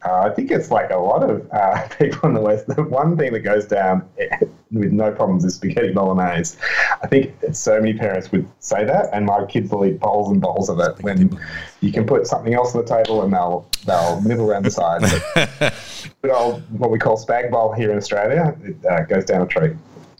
[0.03, 2.67] Uh, I think it's like a lot of uh, people in the West.
[2.67, 4.07] The one thing that goes down
[4.71, 6.57] with no problems is spaghetti bolognese.
[7.03, 10.41] I think so many parents would say that, and my kids will eat bowls and
[10.41, 11.01] bowls of it.
[11.03, 11.39] When
[11.81, 15.01] you can put something else on the table, and they'll they'll nibble around the side.
[16.21, 19.41] But good old what we call spag bowl here in Australia, it uh, goes down
[19.41, 19.73] a treat.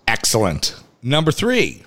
[0.07, 0.75] Excellent.
[1.03, 1.83] Number three.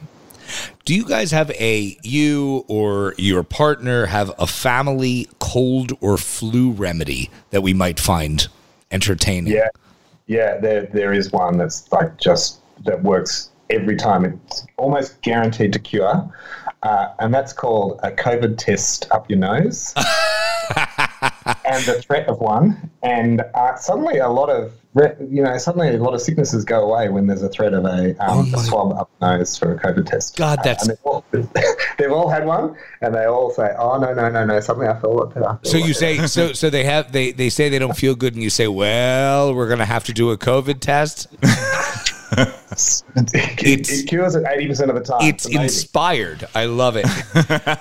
[0.84, 6.70] Do you guys have a you or your partner have a family cold or flu
[6.70, 8.46] remedy that we might find
[8.90, 9.52] entertaining?
[9.52, 9.68] Yeah,
[10.26, 10.58] yeah.
[10.58, 14.24] There there is one that's like just that works every time.
[14.24, 16.30] It's almost guaranteed to cure,
[16.82, 19.94] uh, and that's called a COVID test up your nose.
[21.46, 24.72] and the threat of one, and uh, suddenly a lot of
[25.28, 28.14] you know suddenly a lot of sicknesses go away when there's a threat of a,
[28.24, 30.36] um, a swab up nose for a COVID test.
[30.36, 31.24] God, Uh, that's- and they've all,
[31.98, 34.60] they've all had one, and they all say, "Oh no, no, no, no!
[34.60, 37.32] Suddenly I feel a lot better." So you better." say so so they have they
[37.32, 40.12] they say they don't feel good and you say, "Well, we're going to have to
[40.12, 41.26] do a COVID test."
[42.38, 43.34] it,
[43.66, 45.18] It's- it cures it eighty percent of the time.
[45.22, 46.46] It's inspired.
[46.54, 47.06] I love it.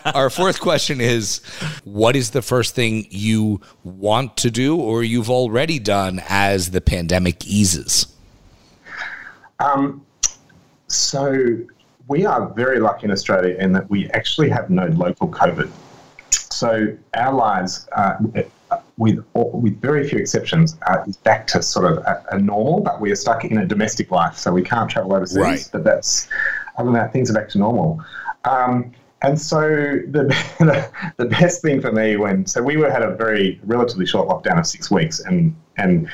[0.15, 1.39] Our fourth question is
[1.83, 6.81] what is the first thing you want to do or you've already done as the
[6.81, 8.07] pandemic eases?
[9.59, 10.05] Um,
[10.87, 11.57] so
[12.07, 15.71] we are very lucky in Australia in that we actually have no local COVID.
[16.31, 18.15] So our lives, uh,
[18.97, 22.81] with with very few exceptions, uh, is back to sort of a, a, normal.
[22.81, 25.37] But we are stuck in a domestic life, so we can't travel overseas.
[25.37, 25.69] Right.
[25.71, 26.27] But that's
[26.77, 28.03] other than that, things are back to normal.
[28.45, 28.91] Um,
[29.23, 30.25] and so the,
[31.17, 34.59] the best thing for me when so we were had a very relatively short lockdown
[34.59, 36.09] of six weeks and and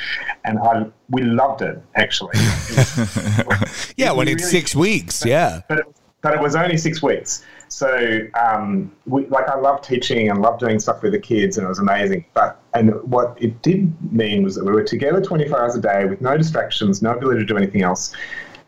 [0.46, 2.34] and I we loved it actually.
[3.98, 5.62] yeah, when it's really, six weeks, but, yeah.
[5.68, 5.86] But it,
[6.22, 7.44] but it was only six weeks.
[7.70, 11.66] So um, we, like I love teaching and love doing stuff with the kids and
[11.66, 12.26] it was amazing.
[12.34, 16.06] But and what it did mean was that we were together 24 hours a day
[16.06, 18.14] with no distractions, no ability to do anything else.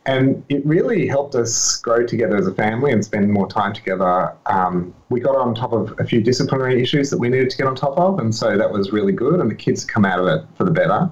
[0.05, 4.35] And it really helped us grow together as a family and spend more time together.
[4.47, 7.67] Um, we got on top of a few disciplinary issues that we needed to get
[7.67, 9.39] on top of, and so that was really good.
[9.39, 11.07] And the kids come out of it for the better.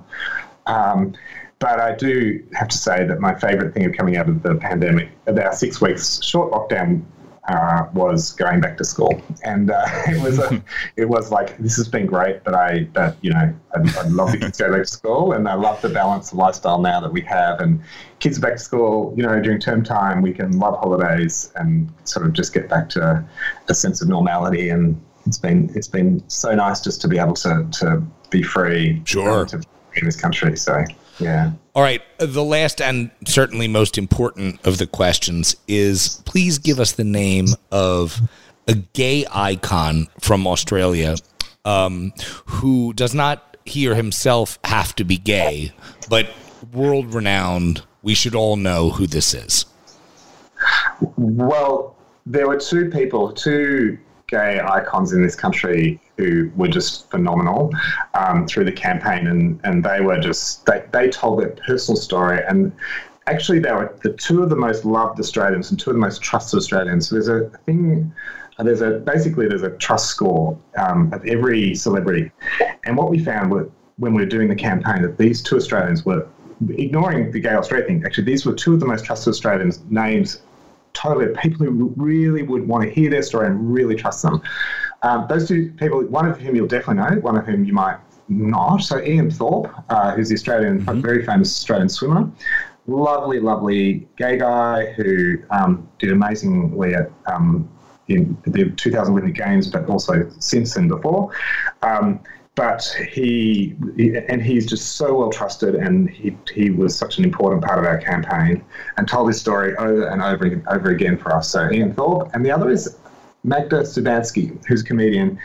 [0.65, 1.13] Um,
[1.59, 4.55] but I do have to say that my favourite thing of coming out of the
[4.55, 7.03] pandemic, of our six weeks short lockdown,
[7.49, 10.63] uh, was going back to school, and uh, it was a,
[10.95, 14.31] it was like this has been great, but I, but you know, I'd, I'd love
[14.31, 16.99] the kids to go back to school, and I love the balance of lifestyle now
[17.01, 17.81] that we have, and
[18.19, 22.25] kids back to school, you know, during term time, we can love holidays and sort
[22.25, 23.25] of just get back to
[23.67, 27.33] a sense of normality, and it's been it's been so nice just to be able
[27.33, 29.57] to to be free, sure, to,
[29.95, 30.83] in this country, so.
[31.19, 31.51] Yeah.
[31.75, 32.01] All right.
[32.17, 37.47] The last and certainly most important of the questions is please give us the name
[37.71, 38.21] of
[38.67, 41.15] a gay icon from Australia
[41.65, 42.13] um,
[42.45, 45.71] who does not he or himself have to be gay,
[46.09, 46.29] but
[46.73, 47.83] world renowned.
[48.01, 49.65] We should all know who this is.
[51.17, 51.95] Well,
[52.25, 53.97] there were two people, two
[54.29, 57.71] gay icons in this country who were just phenomenal
[58.13, 62.39] um, through the campaign, and, and they were just they, they told their personal story,
[62.47, 62.71] and
[63.27, 66.21] actually they were the two of the most loved Australians and two of the most
[66.21, 67.09] trusted Australians.
[67.09, 68.13] So there's a thing.
[68.57, 72.31] Uh, there's a basically there's a trust score um, of every celebrity,
[72.85, 76.05] and what we found were, when we were doing the campaign that these two Australians
[76.05, 76.27] were
[76.71, 78.03] ignoring the gay Australia thing.
[78.05, 80.41] Actually, these were two of the most trusted Australians names
[80.93, 84.41] totally people who really would want to hear their story and really trust them.
[85.01, 87.97] Um, those two people, one of whom you'll definitely know, one of whom you might
[88.27, 88.77] not.
[88.77, 91.01] So Ian Thorpe, uh, who's the Australian, mm-hmm.
[91.01, 92.29] very famous Australian swimmer,
[92.87, 97.69] lovely, lovely gay guy who um, did amazingly at um,
[98.07, 101.31] in the 2000 Olympic Games, but also since and before.
[101.81, 102.19] Um,
[102.59, 103.73] but he,
[104.27, 107.85] and he's just so well trusted, and he he was such an important part of
[107.85, 108.61] our campaign,
[108.97, 111.49] and told his story over and over and over again for us.
[111.49, 112.97] So Ian Thorpe, and the other is
[113.45, 115.39] Magda Szubanski, who's a comedian.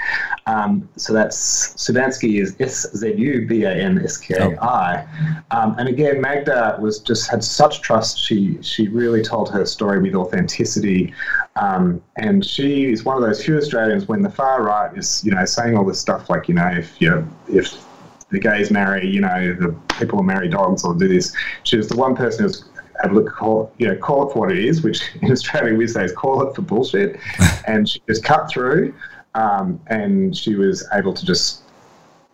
[0.49, 5.07] Um, so that's Szubanski is S Z U B A N S K I,
[5.53, 8.19] um, and again Magda was just had such trust.
[8.19, 11.15] She she really told her story with authenticity,
[11.57, 15.33] um, and she is one of those few Australians when the far right is you
[15.33, 17.85] know saying all this stuff like you know if you if
[18.35, 21.35] the gays marry, you know, the people will marry dogs or do this.
[21.63, 22.65] She was the one person who's
[23.05, 25.87] able to call, you know, call it for what it is, which in Australia we
[25.87, 27.19] say is call it for bullshit.
[27.67, 28.95] and she just cut through,
[29.35, 31.63] um, and she was able to just,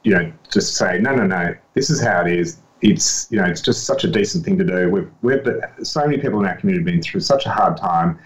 [0.02, 2.58] you know, just say, no, no, no, this is how it is.
[2.82, 4.88] It's, you know, it's just such a decent thing to do.
[4.88, 5.46] We've, we've
[5.82, 8.18] so many people in our community have been through such a hard time.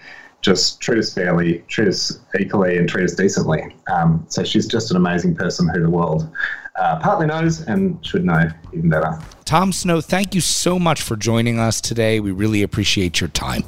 [0.45, 3.75] Just treat us fairly, treat us equally, and treat us decently.
[3.91, 6.29] Um, so she's just an amazing person who the world
[6.75, 9.19] uh, partly knows and should know even better.
[9.45, 12.19] Tom Snow, thank you so much for joining us today.
[12.19, 13.63] We really appreciate your time.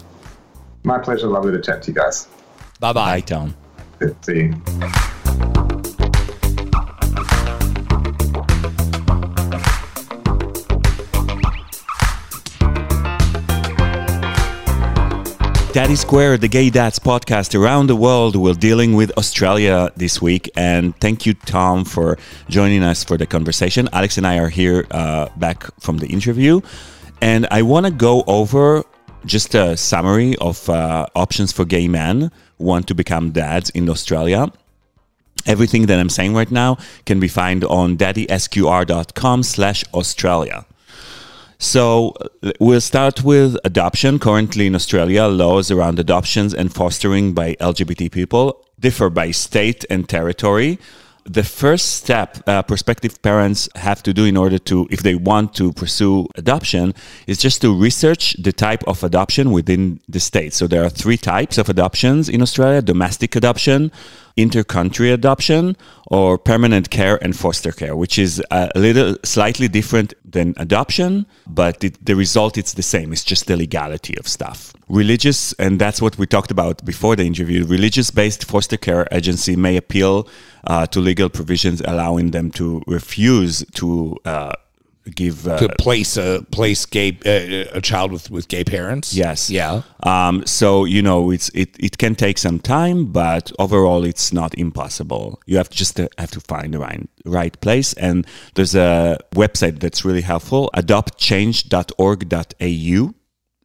[0.84, 1.26] My pleasure.
[1.26, 2.28] Lovely to chat to you guys.
[2.80, 3.56] Bye bye, Tom.
[3.98, 5.14] Good to see you.
[15.78, 18.36] Daddy Square, the Gay Dads podcast around the world.
[18.36, 20.50] We're dealing with Australia this week.
[20.58, 22.18] And thank you, Tom, for
[22.50, 23.88] joining us for the conversation.
[23.94, 26.62] Alex and I are here uh, back from the interview.
[27.22, 28.86] And I want to go over
[29.26, 33.88] just a summary of uh, options for gay men who want to become dads in
[33.88, 34.52] Australia.
[35.46, 40.66] Everything that I'm saying right now can be found on daddysqr.com slash Australia.
[41.60, 42.14] So
[42.60, 44.20] we'll start with adoption.
[44.20, 50.08] Currently in Australia, laws around adoptions and fostering by LGBT people differ by state and
[50.08, 50.78] territory.
[51.26, 55.54] The first step uh, prospective parents have to do in order to, if they want
[55.56, 56.94] to pursue adoption,
[57.26, 60.54] is just to research the type of adoption within the state.
[60.54, 63.92] So there are three types of adoptions in Australia domestic adoption,
[64.38, 65.76] inter-country adoption
[66.08, 71.84] or permanent care and foster care, which is a little slightly different than adoption, but
[71.84, 73.12] it, the result it's the same.
[73.12, 74.74] It's just the legality of stuff.
[74.88, 77.66] Religious, and that's what we talked about before the interview.
[77.66, 80.30] Religious-based foster care agency may appeal
[80.66, 84.16] uh, to legal provisions allowing them to refuse to.
[84.24, 84.54] Uh,
[85.16, 89.14] give uh, to place a place gay uh, a child with with gay parents.
[89.14, 89.50] Yes.
[89.50, 89.82] Yeah.
[90.04, 94.54] Um, so you know, it's it, it can take some time, but overall, it's not
[94.56, 95.40] impossible.
[95.46, 99.80] You have just to have to find the right right place, and there's a website
[99.80, 103.14] that's really helpful: adoptchange.org.au.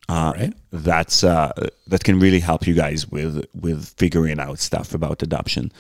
[0.09, 0.53] Uh, Right.
[0.73, 1.53] That's uh,
[1.87, 5.73] that can really help you guys with with figuring out stuff about adoption.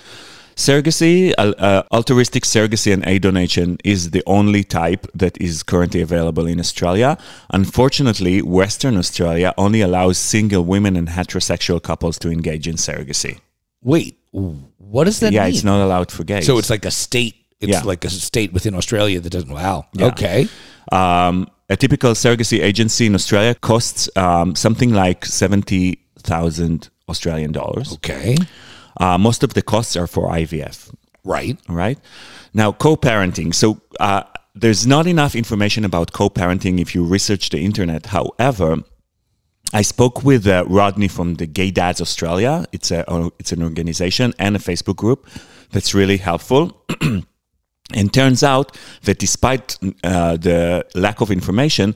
[0.56, 6.00] Surrogacy, uh, uh, altruistic surrogacy and egg donation is the only type that is currently
[6.02, 7.16] available in Australia.
[7.50, 13.40] Unfortunately, Western Australia only allows single women and heterosexual couples to engage in surrogacy.
[13.82, 15.54] Wait, what does that yeah, mean?
[15.54, 16.46] it's not allowed for gays.
[16.46, 17.34] So it's like a state.
[17.60, 17.82] It's Yeah.
[17.82, 19.50] like a state within Australia that doesn't.
[19.52, 19.86] Wow.
[19.94, 20.06] Yeah.
[20.06, 20.48] Okay.
[20.90, 27.94] um, a typical surrogacy agency in Australia costs um, something like seventy thousand Australian dollars.
[27.94, 28.36] Okay.
[28.98, 30.94] Uh, most of the costs are for IVF.
[31.24, 31.58] Right.
[31.68, 31.98] Right.
[32.52, 33.54] Now, co parenting.
[33.54, 34.24] So, uh,
[34.54, 38.06] there's not enough information about co parenting if you research the internet.
[38.06, 38.78] However,
[39.72, 42.66] I spoke with uh, Rodney from the Gay Dads Australia.
[42.72, 45.26] It's a uh, it's an organization and a Facebook group
[45.70, 46.84] that's really helpful.
[47.94, 51.94] and turns out that despite uh, the lack of information,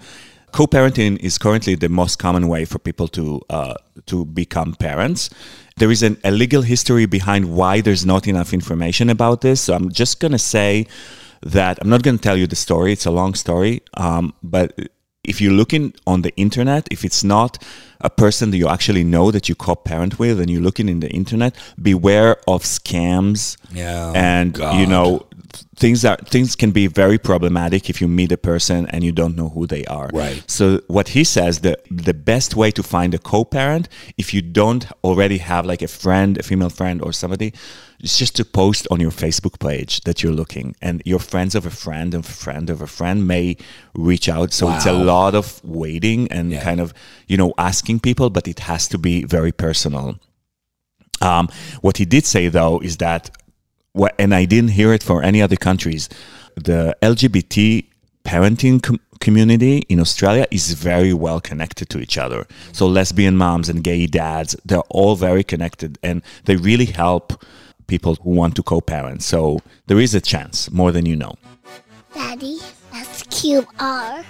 [0.52, 3.74] co-parenting is currently the most common way for people to uh,
[4.06, 5.28] to become parents.
[5.78, 9.60] There is an, a legal history behind why there's not enough information about this.
[9.60, 10.86] So I'm just going to say
[11.42, 12.92] that I'm not going to tell you the story.
[12.92, 14.72] It's a long story, um, but
[15.22, 17.62] if you're looking on the internet, if it's not
[18.00, 21.10] a person that you actually know that you co-parent with, and you're looking in the
[21.10, 23.56] internet, beware of scams.
[23.72, 24.12] Yeah.
[24.14, 24.80] and God.
[24.80, 25.26] you know
[25.76, 29.36] things are things can be very problematic if you meet a person and you don't
[29.36, 30.08] know who they are.
[30.12, 30.42] Right.
[30.46, 34.86] So what he says the the best way to find a co-parent if you don't
[35.02, 37.52] already have like a friend, a female friend or somebody,
[38.00, 41.64] is just to post on your Facebook page that you're looking, and your friends of
[41.66, 43.56] a friend of a friend of a friend may
[43.94, 44.52] reach out.
[44.52, 46.62] So it's a lot of waiting and Yeah.
[46.62, 46.92] kind of
[47.26, 50.18] you know asking people, but it has to be very personal.
[51.20, 51.48] Um,
[51.80, 53.30] what he did say though is that,
[54.18, 56.08] and I didn't hear it for any other countries,
[56.54, 57.84] the LGBT
[58.24, 62.46] parenting com- community in Australia is very well connected to each other.
[62.72, 67.42] So lesbian moms and gay dads, they're all very connected, and they really help
[67.86, 69.22] people who want to co-parent.
[69.22, 71.34] So there is a chance, more than you know.
[72.14, 72.58] Daddy,
[72.92, 74.24] that's QR.com.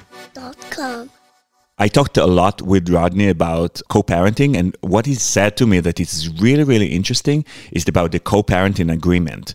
[1.78, 6.00] I talked a lot with Rodney about co-parenting, and what he said to me that
[6.00, 9.54] is really, really interesting is about the co-parenting agreement.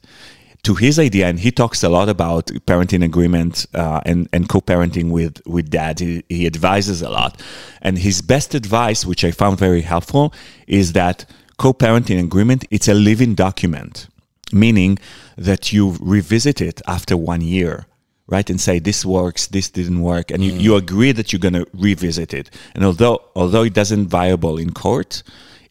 [0.64, 5.10] To his idea, and he talks a lot about parenting agreement uh, and and co-parenting
[5.10, 6.00] with with dad.
[6.00, 7.42] He, he advises a lot,
[7.82, 10.32] and his best advice, which I found very helpful,
[10.68, 11.26] is that
[11.58, 14.08] co-parenting agreement it's a living document,
[14.54, 15.00] meaning
[15.36, 17.88] that you revisit it after one year
[18.32, 20.60] right and say this works this didn't work and you, mm.
[20.60, 24.72] you agree that you're going to revisit it and although although it doesn't viable in
[24.72, 25.22] court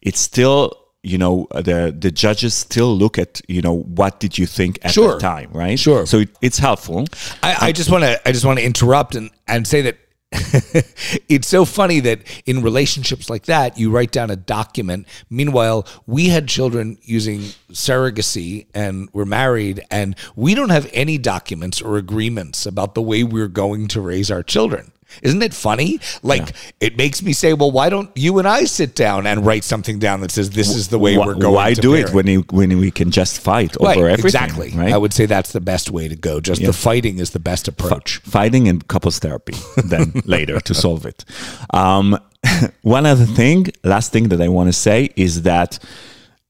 [0.01, 4.45] it's still you know the the judges still look at you know what did you
[4.45, 5.15] think at Sure.
[5.15, 6.05] the time right Sure.
[6.05, 7.05] so it, it's helpful
[7.41, 9.97] I, I just want to I just want to interrupt and, and say that
[11.27, 15.05] it's so funny that in relationships like that you write down a document.
[15.29, 21.81] Meanwhile, we had children using surrogacy and we're married and we don't have any documents
[21.81, 24.91] or agreements about the way we're going to raise our children.
[25.21, 25.99] Isn't it funny?
[26.23, 29.63] Like it makes me say, well, why don't you and I sit down and write
[29.63, 31.53] something down that says this is the way Why- we're going?
[31.53, 34.71] why to do it when you, when we can just fight over Right, everything exactly.
[34.75, 36.39] right I would say that's the best way to go.
[36.39, 38.17] Just the fighting is the best approach.
[38.19, 39.53] fighting and couples therapy
[39.85, 41.25] then later to solve it.
[41.73, 42.17] Um,
[42.81, 45.77] one other thing, last thing that I want to say is that,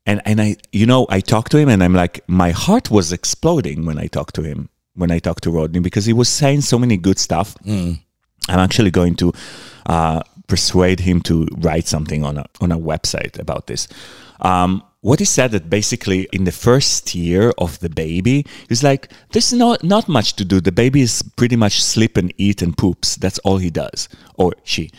[0.05, 3.11] and and I, you know, I talked to him and I'm like, my heart was
[3.11, 6.61] exploding when I talked to him, when I talked to Rodney because he was saying
[6.61, 7.55] so many good stuff.
[8.51, 9.33] I'm actually going to
[9.85, 13.87] uh, persuade him to write something on a on a website about this.
[14.41, 19.11] Um, what he said that basically in the first year of the baby, he's like,
[19.31, 20.61] "There's not not much to do.
[20.61, 23.15] The baby is pretty much sleep and eat and poops.
[23.15, 24.91] That's all he does, or she."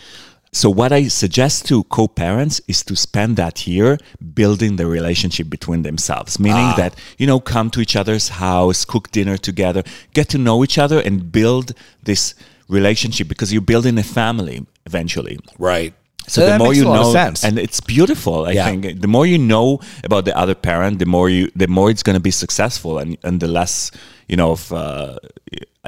[0.55, 3.97] So what I suggest to co-parents is to spend that year
[4.35, 9.11] building the relationship between themselves, meaning that you know come to each other's house, cook
[9.13, 9.83] dinner together,
[10.13, 11.73] get to know each other, and build
[12.03, 12.35] this
[12.73, 15.39] relationship because you're building a family eventually.
[15.59, 15.93] Right.
[16.29, 17.45] So That the more you a lot of know, sense.
[17.45, 18.47] and it's beautiful.
[18.47, 18.67] I Yeah.
[18.71, 22.03] think the more you know about the other parent, the more you, the more it's
[22.05, 23.91] going to be successful, and and the less
[24.31, 25.17] you know of uh,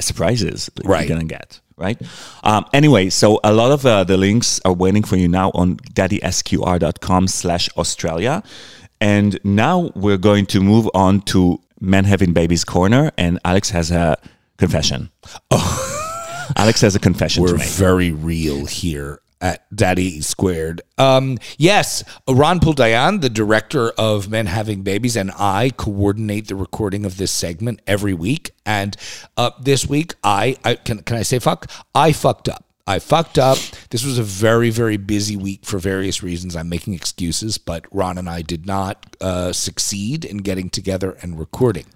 [0.01, 1.01] surprises that Right.
[1.09, 1.61] you're going to get.
[1.77, 1.99] Right.
[2.43, 5.77] Um, anyway, so a lot of uh, the links are waiting for you now on
[5.95, 8.43] daddysqr.com slash Australia.
[9.01, 13.11] And now we're going to move on to Men Having Babies Corner.
[13.19, 14.17] And Alex has a
[14.57, 15.11] confession.
[15.51, 15.91] Oh.
[16.57, 17.69] Alex has a confession We're to make.
[17.69, 20.81] very real here at Daddy Squared.
[20.97, 27.05] Um, yes, Ron Poole-Dayan, the director of Men Having Babies, and I coordinate the recording
[27.05, 28.53] of this segment every week.
[28.65, 28.97] And
[29.37, 31.71] uh, this week, I, I can can I say fuck?
[31.95, 32.65] I fucked up.
[32.87, 33.59] I fucked up.
[33.91, 36.55] This was a very, very busy week for various reasons.
[36.55, 41.39] I'm making excuses, but Ron and I did not uh, succeed in getting together and
[41.39, 41.87] recording.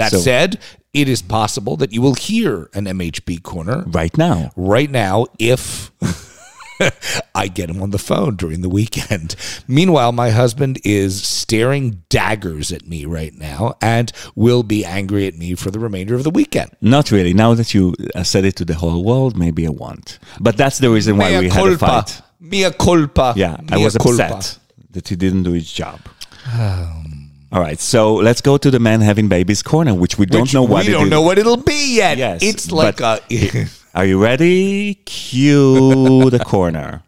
[0.00, 0.58] That So- said,
[0.92, 4.50] it is possible that you will hear an MHB corner right now.
[4.56, 5.90] right now if
[7.34, 9.36] I get him on the phone during the weekend.
[9.68, 15.36] Meanwhile, my husband is staring daggers at me right now and will be angry at
[15.36, 16.70] me for the remainder of the weekend.
[16.80, 17.34] Not really.
[17.34, 20.18] Now that you uh, said it to the whole world, maybe I won't.
[20.40, 22.22] But that's the reason why we had a fight.
[22.40, 23.34] Mea culpa.
[23.36, 24.22] Yeah, I Mea was culpa.
[24.36, 24.58] upset
[24.92, 26.00] that he didn't do his job.
[27.52, 30.54] All right, so let's go to the man having babies corner, which we don't Which
[30.54, 31.10] know what we it don't is.
[31.10, 32.16] know what it'll be yet.
[32.16, 33.20] Yes, it's like a
[33.94, 34.94] Are you ready?
[35.04, 37.02] Cue the corner.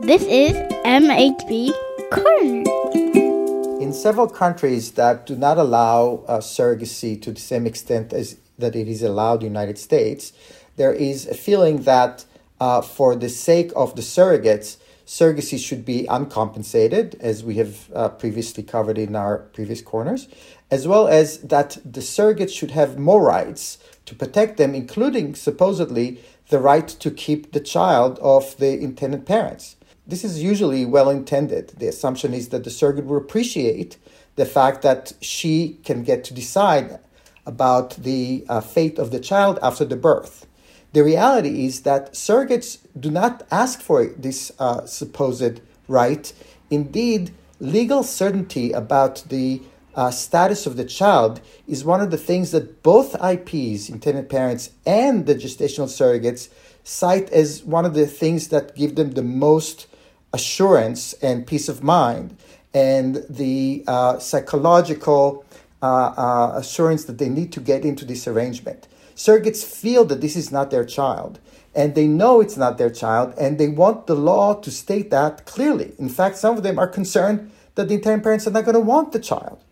[0.00, 0.52] This is
[0.86, 1.70] MHB
[2.10, 3.82] Corner.
[3.82, 8.74] In several countries that do not allow uh, surrogacy to the same extent as that
[8.74, 10.32] it is allowed in the United States,
[10.76, 12.24] there is a feeling that
[12.58, 14.78] uh, for the sake of the surrogates,
[15.10, 20.28] surrogacy should be uncompensated, as we have uh, previously covered in our previous corners,
[20.70, 26.20] as well as that the surrogates should have more rights to protect them, including supposedly
[26.50, 29.74] the right to keep the child of the intended parents.
[30.06, 31.70] This is usually well intended.
[31.70, 33.98] The assumption is that the surrogate will appreciate
[34.36, 37.00] the fact that she can get to decide
[37.44, 40.46] about the uh, fate of the child after the birth.
[40.92, 46.32] The reality is that surrogates do not ask for this uh, supposed right.
[46.70, 49.62] Indeed, legal certainty about the
[49.94, 54.70] uh, status of the child is one of the things that both IPs, intended parents,
[54.86, 56.48] and the gestational surrogates
[56.82, 59.86] cite as one of the things that give them the most
[60.32, 62.36] assurance and peace of mind
[62.72, 65.44] and the uh, psychological
[65.82, 68.86] uh, uh, assurance that they need to get into this arrangement.
[69.20, 71.40] Surrogates feel that this is not their child
[71.74, 75.44] and they know it's not their child and they want the law to state that
[75.44, 75.92] clearly.
[75.98, 78.80] In fact, some of them are concerned that the intended parents are not going to
[78.80, 79.62] want the child.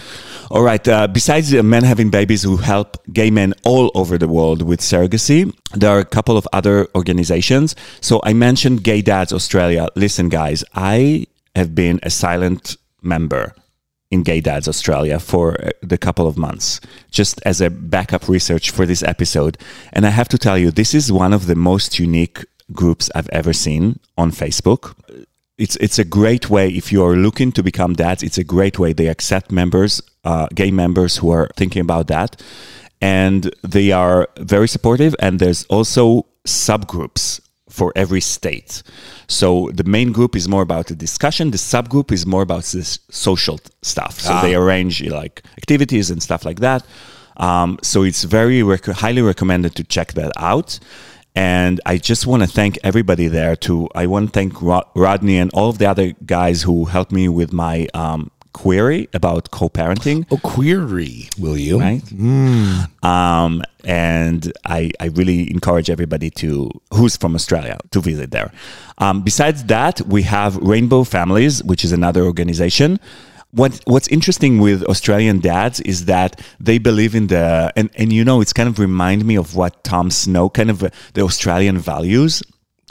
[0.50, 0.86] All right.
[0.86, 4.80] Uh, besides the men having babies who help gay men all over the world with
[4.80, 7.74] surrogacy, there are a couple of other organizations.
[8.00, 9.88] So I mentioned Gay Dads Australia.
[9.96, 13.54] Listen, guys, I have been a silent member
[14.10, 16.80] in Gay Dads Australia for uh, the couple of months,
[17.10, 19.58] just as a backup research for this episode.
[19.92, 23.28] And I have to tell you, this is one of the most unique groups I've
[23.30, 24.94] ever seen on Facebook
[25.58, 28.22] it's it's a great way if you are looking to become dads.
[28.22, 28.92] It's a great way.
[28.92, 32.40] They accept members, uh, gay members who are thinking about that,
[33.00, 35.14] and they are very supportive.
[35.18, 38.82] And there's also subgroups for every state.
[39.26, 41.50] So the main group is more about the discussion.
[41.50, 44.20] The subgroup is more about this social stuff.
[44.20, 46.84] So they arrange like activities and stuff like that.
[47.36, 50.78] Um, so it's very rec- highly recommended to check that out.
[51.34, 53.54] And I just want to thank everybody there.
[53.56, 57.12] To I want to thank Rod- Rodney and all of the other guys who helped
[57.12, 58.30] me with my um,
[58.62, 60.26] query about co-parenting.
[60.32, 61.78] Oh, query, will you?
[61.78, 62.02] Right.
[63.04, 68.50] Um, and I, I really encourage everybody to who's from Australia to visit there.
[68.98, 72.98] Um, besides that, we have Rainbow Families, which is another organization.
[73.52, 76.30] What what's interesting with Australian dads is that
[76.68, 79.72] they believe in the and, and you know it's kind of remind me of what
[79.84, 82.42] Tom Snow kind of uh, the Australian values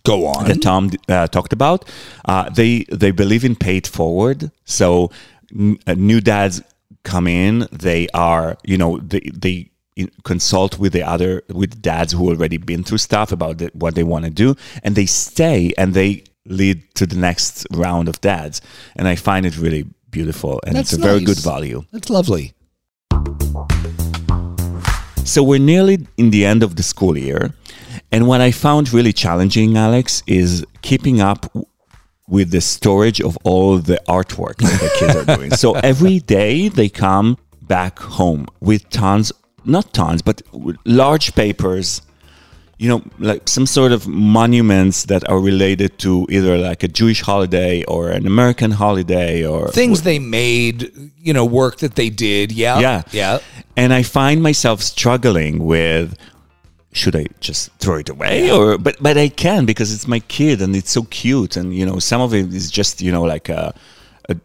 [0.04, 0.48] Go on.
[0.48, 1.80] that Tom uh, talked about.
[2.26, 4.50] Uh, they they believe in paid forward.
[4.66, 5.12] So
[5.54, 6.62] Uh, new dads
[7.04, 7.68] come in.
[7.72, 9.72] They are you know they they
[10.24, 14.04] consult with the other with dads who already been through stuff about the, what they
[14.04, 18.62] want to do, and they stay and they lead to the next round of dads.
[18.96, 21.84] And I find it really beautiful, and That's it's a very good value.
[21.92, 22.54] That's lovely.
[25.24, 27.54] So we're nearly in the end of the school year.
[28.12, 31.52] And what I found really challenging, Alex, is keeping up
[32.30, 35.52] with the storage of all the artwork that the kids are doing.
[35.52, 39.32] So every day they come back home with tons,
[39.66, 40.42] not tons, but
[40.86, 42.02] large papers,
[42.78, 47.22] you know, like some sort of monuments that are related to either like a Jewish
[47.22, 52.52] holiday or an American holiday or Things they made, you know, work that they did.
[52.52, 52.80] Yeah.
[52.80, 53.02] yeah.
[53.12, 53.40] Yeah.
[53.76, 56.16] And I find myself struggling with
[56.94, 58.52] should I just throw it away?
[58.52, 61.86] Or but but I can because it's my kid and it's so cute and you
[61.86, 63.74] know some of it is just you know like a,
[64.30, 64.36] a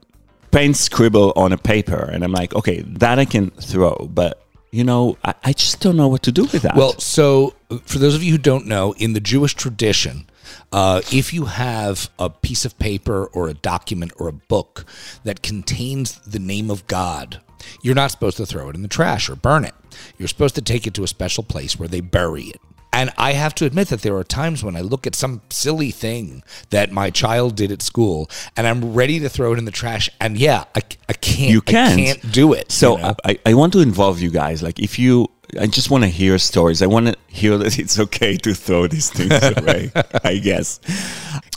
[0.51, 4.85] paint scribble on a paper and I'm like okay that I can throw but you
[4.85, 6.77] know I, I just don't know what to do with that.
[6.77, 10.27] Well, so for those of you who don't know, in the Jewish tradition,
[10.73, 14.85] uh, if you have a piece of paper or a document or a book
[15.25, 17.41] that contains the name of God,
[17.83, 19.75] you're not supposed to throw it in the trash or burn it.
[20.19, 22.61] You're supposed to take it to a special place where they bury it.
[22.95, 25.91] And I have to admit that there are times when I look at some silly
[25.91, 29.71] thing that my child did at school and I'm ready to throw it in the
[29.71, 30.11] trash.
[30.21, 31.51] And yeah, I, I can't.
[31.51, 32.71] you can't I can't do it.
[32.71, 33.15] so you know?
[33.25, 36.39] I, I want to involve you guys like if you I just want to hear
[36.39, 36.81] stories.
[36.81, 39.91] I want to hear that it's okay to throw these things away.
[40.25, 40.81] I guess.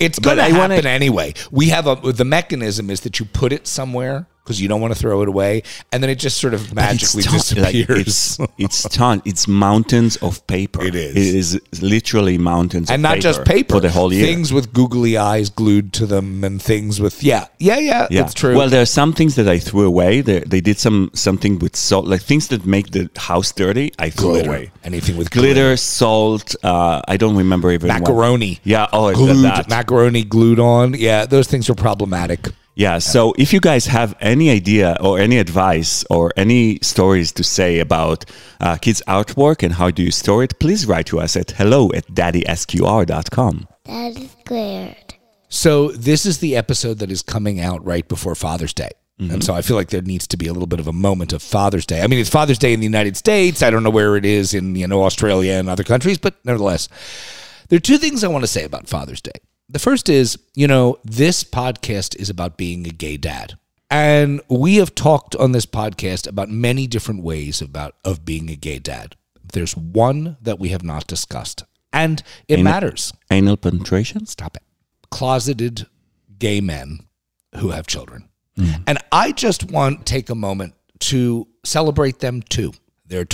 [0.02, 1.34] It's going to happen wanna- anyway.
[1.52, 4.94] We have a the mechanism is that you put it somewhere because you don't want
[4.94, 8.38] to throw it away, and then it just sort of magically It's ton- like, disappears.
[8.40, 9.22] it's it's ton.
[9.26, 10.84] It's mountains of paper.
[10.86, 11.16] It is.
[11.16, 14.26] It is literally mountains, and not just paper for the whole year.
[14.26, 18.08] Things with googly eyes glued to them, and things with yeah, yeah, yeah.
[18.12, 18.56] yeah, It's true.
[18.56, 20.22] Well, there are some things that I threw away.
[20.22, 23.92] They, they did some something with salt, like things that make the house dirty.
[23.98, 24.72] I threw glitter, away.
[24.84, 26.56] anything with Glitter, salt.
[26.64, 28.60] Uh, I don't remember even what- macaroni.
[28.64, 28.88] Yeah.
[28.94, 29.70] Oh, glued that.
[29.70, 30.94] macaroni glued on.
[30.94, 32.50] Yeah, those things are problematic.
[32.76, 33.00] Yeah.
[33.00, 37.80] So if you guys have any idea or any advice or any stories to say
[37.80, 38.26] about
[38.60, 41.90] uh, kids' artwork and how do you store it, please write to us at hello
[41.94, 43.68] at daddysqr.com.
[43.86, 45.16] That is squared.
[45.48, 48.92] So this is the episode that is coming out right before Father's Day.
[49.18, 51.32] And so I feel like there needs to be a little bit of a moment
[51.32, 52.02] of Father's Day.
[52.02, 53.64] I mean, it's Father's Day in the United States.
[53.64, 56.90] I don't know where it is in, you know, Australia and other countries, but nevertheless,
[57.70, 59.40] there are two things I want to say about Father's Day.
[59.68, 63.58] The first is, you know, this podcast is about being a gay dad.
[63.90, 68.56] And we have talked on this podcast about many different ways about of being a
[68.56, 69.16] gay dad.
[69.54, 71.64] There's one that we have not discussed.
[71.92, 74.26] And it matters Anal penetration?
[74.26, 74.64] stop it.
[75.10, 75.88] Closeted
[76.38, 77.00] gay men
[77.56, 78.30] who have children.
[78.58, 78.72] Hmm.
[78.86, 82.74] And I just want to take a moment to celebrate them too.
[83.06, 83.26] They're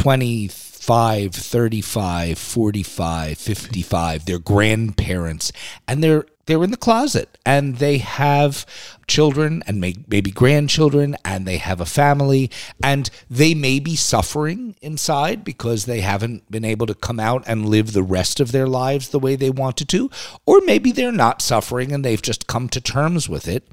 [0.82, 4.26] 25, 35, 45, 55.
[4.26, 5.52] They're grandparents
[5.88, 8.66] and they're they're in the closet and they have
[9.08, 12.50] children and may, maybe grandchildren and they have a family
[12.84, 17.70] and they may be suffering inside because they haven't been able to come out and
[17.70, 20.10] live the rest of their lives the way they wanted to
[20.48, 23.68] or maybe they're not suffering and they've just come to terms with it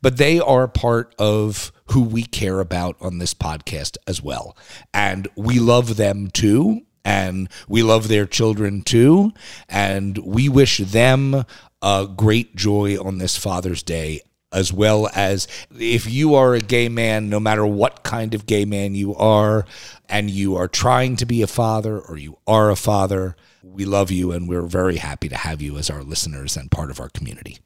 [0.00, 4.56] but they are part of who we care about on this podcast as well
[4.92, 9.32] and we love them too and we love their children too
[9.68, 11.44] and we wish them
[11.82, 14.20] a great joy on this father's day
[14.54, 18.64] as well as if you are a gay man, no matter what kind of gay
[18.64, 19.66] man you are,
[20.08, 24.10] and you are trying to be a father or you are a father, we love
[24.10, 27.08] you and we're very happy to have you as our listeners and part of our
[27.08, 27.58] community.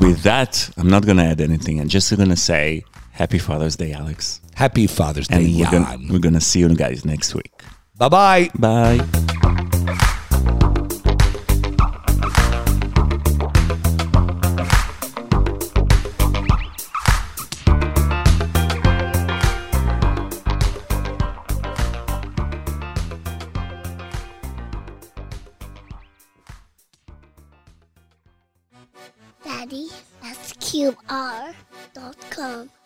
[0.00, 1.80] With that, I'm not going to add anything.
[1.80, 4.40] I'm just going to say Happy Father's Day, Alex.
[4.54, 6.08] Happy Father's And Day, we're gonna, Yan.
[6.10, 7.52] we're gonna see you guys next week.
[7.96, 8.50] Bye bye.
[8.58, 9.46] Bye.
[30.80, 31.54] Daddy, S-Q-R
[31.92, 32.79] dot com.